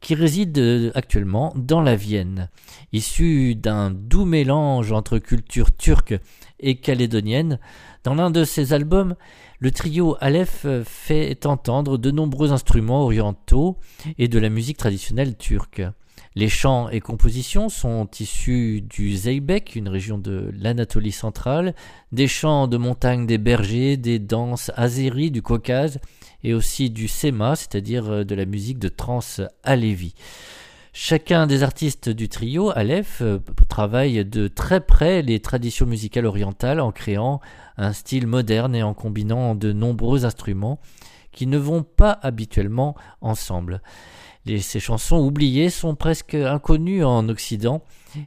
qui 0.00 0.14
réside 0.14 0.56
euh, 0.58 0.90
actuellement 0.94 1.52
dans 1.54 1.82
la 1.82 1.96
Vienne. 1.96 2.48
Issu 2.92 3.54
d'un 3.54 3.90
doux 3.90 4.24
mélange 4.24 4.90
entre 4.90 5.18
culture 5.18 5.76
turque 5.76 6.14
et 6.60 6.76
calédonienne, 6.76 7.58
dans 8.04 8.14
l'un 8.14 8.30
de 8.30 8.44
ses 8.44 8.72
albums, 8.72 9.16
le 9.62 9.70
trio 9.70 10.16
Aleph 10.20 10.66
fait 10.84 11.46
entendre 11.46 11.96
de 11.96 12.10
nombreux 12.10 12.50
instruments 12.50 13.04
orientaux 13.04 13.78
et 14.18 14.26
de 14.26 14.40
la 14.40 14.48
musique 14.48 14.76
traditionnelle 14.76 15.36
turque. 15.36 15.82
Les 16.34 16.48
chants 16.48 16.88
et 16.88 16.98
compositions 16.98 17.68
sont 17.68 18.08
issus 18.18 18.80
du 18.82 19.14
Zeybek, 19.14 19.76
une 19.76 19.88
région 19.88 20.18
de 20.18 20.50
l'Anatolie 20.58 21.12
centrale, 21.12 21.76
des 22.10 22.26
chants 22.26 22.66
de 22.66 22.76
montagne 22.76 23.24
des 23.24 23.38
bergers, 23.38 23.96
des 23.96 24.18
danses 24.18 24.72
azéries 24.74 25.30
du 25.30 25.42
Caucase 25.42 26.00
et 26.42 26.54
aussi 26.54 26.90
du 26.90 27.06
Sema, 27.06 27.54
c'est-à-dire 27.54 28.24
de 28.24 28.34
la 28.34 28.46
musique 28.46 28.80
de 28.80 28.88
trance 28.88 29.40
alévi. 29.62 30.12
Chacun 30.94 31.46
des 31.46 31.62
artistes 31.62 32.10
du 32.10 32.28
trio, 32.28 32.70
Aleph, 32.74 33.22
euh, 33.22 33.38
travaille 33.70 34.26
de 34.26 34.46
très 34.46 34.80
près 34.80 35.22
les 35.22 35.40
traditions 35.40 35.86
musicales 35.86 36.26
orientales 36.26 36.80
en 36.80 36.92
créant 36.92 37.40
un 37.76 37.92
style 37.92 38.26
moderne 38.26 38.74
et 38.74 38.82
en 38.82 38.94
combinant 38.94 39.54
de 39.54 39.72
nombreux 39.72 40.24
instruments 40.24 40.80
qui 41.32 41.46
ne 41.46 41.58
vont 41.58 41.82
pas 41.82 42.18
habituellement 42.22 42.94
ensemble. 43.20 43.82
ces 44.46 44.80
chansons 44.80 45.18
oubliées 45.18 45.70
sont 45.70 45.94
presque 45.94 46.34
inconnues 46.34 47.04
en 47.04 47.28
Occident 47.28 47.82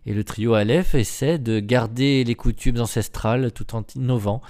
et 0.06 0.14
le 0.14 0.24
trio 0.24 0.56
Aleph 0.56 0.96
essaie 0.96 1.38
de 1.38 1.60
garder 1.60 2.24
les 2.24 2.36
coutumes 2.36 2.80
ancestrales 2.80 3.52
tout 3.52 3.76
en 3.76 3.84
innovant 3.96 4.41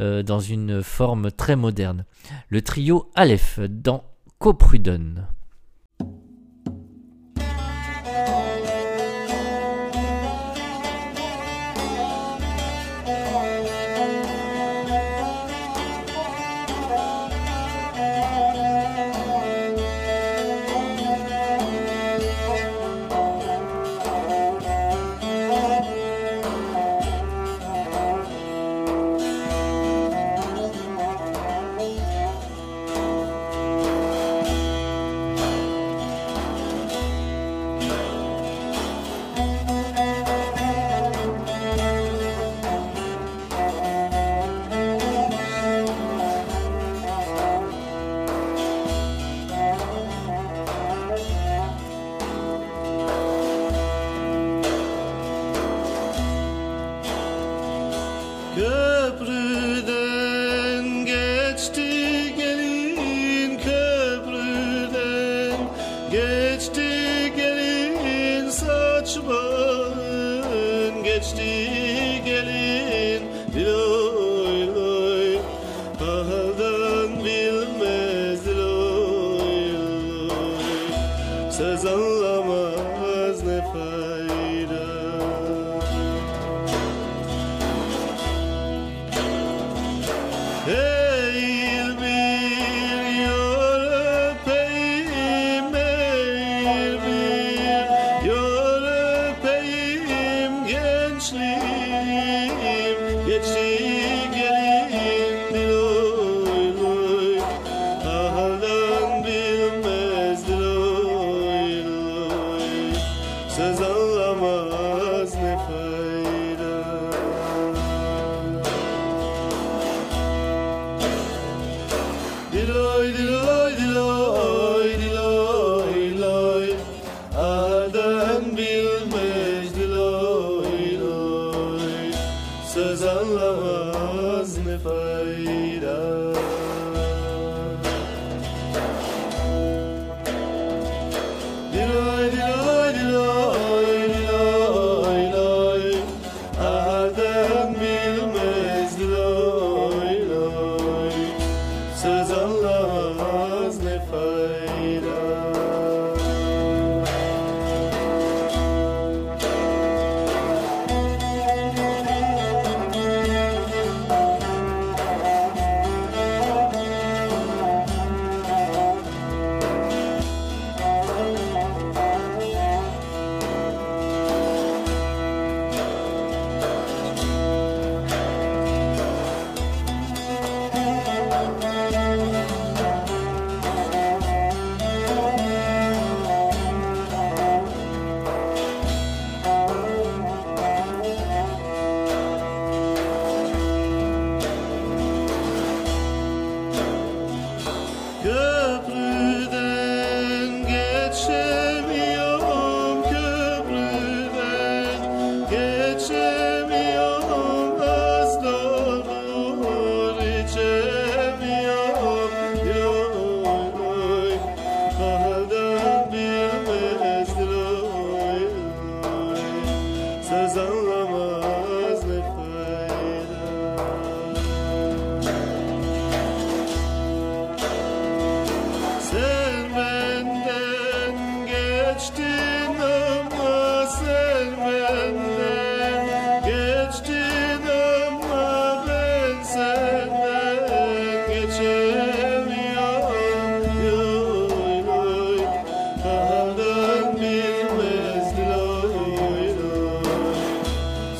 euh, 0.00 0.22
dans 0.22 0.40
une 0.40 0.82
forme 0.82 1.30
très 1.30 1.56
moderne. 1.56 2.04
Le 2.48 2.60
trio 2.60 3.10
Aleph 3.14 3.60
dans 3.60 4.04
Coprudon. 4.38 5.26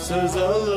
Söz 0.08 0.36
alır 0.36 0.75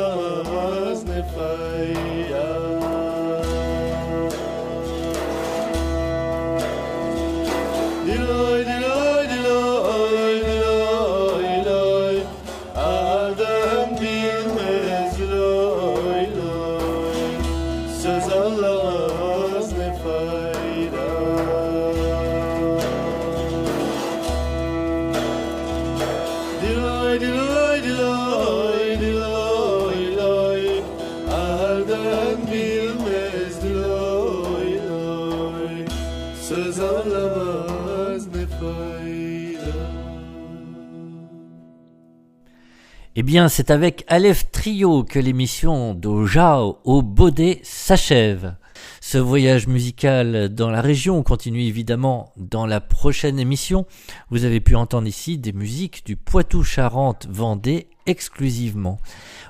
c'est 43.48 43.70
avec 43.70 44.06
Aleph 44.08 44.50
Trio 44.52 45.04
que 45.04 45.20
l'émission 45.20 45.94
d'Ojao 45.94 46.80
au 46.84 47.04
Baudet 47.04 47.60
s'achève. 47.64 48.56
Ce 49.02 49.20
voyage 49.20 49.68
musical 49.68 50.50
dans 50.50 50.72
la 50.72 50.82
région 50.82 51.22
continue 51.22 51.62
évidemment 51.62 52.34
dans 52.38 52.66
la 52.66 52.82
prochaine 52.82 53.40
émission. 53.40 53.86
Vous 54.32 54.46
avez 54.46 54.60
pu 54.60 54.76
entendre 54.76 55.08
ici 55.08 55.38
des 55.38 55.54
musiques 55.54 56.04
du 56.08 56.16
Poitou-Charentes-Vendée 56.16 57.88
exclusivement. 58.08 58.98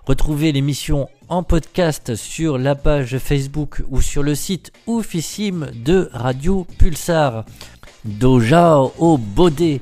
Retrouvez 0.05 0.51
l'émission 0.51 1.07
en 1.29 1.43
podcast 1.43 2.15
sur 2.15 2.57
la 2.57 2.75
page 2.75 3.17
Facebook 3.17 3.81
ou 3.89 4.01
sur 4.01 4.23
le 4.23 4.35
site 4.35 4.73
oufissime 4.87 5.71
de 5.73 6.09
Radio 6.11 6.67
Pulsar. 6.77 7.45
D'Ojao 8.03 8.93
au 8.97 9.17
Baudet, 9.17 9.79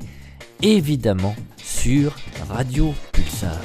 évidemment 0.62 1.34
sur 1.56 2.14
Radio 2.48 2.94
Pulsar. 3.12 3.60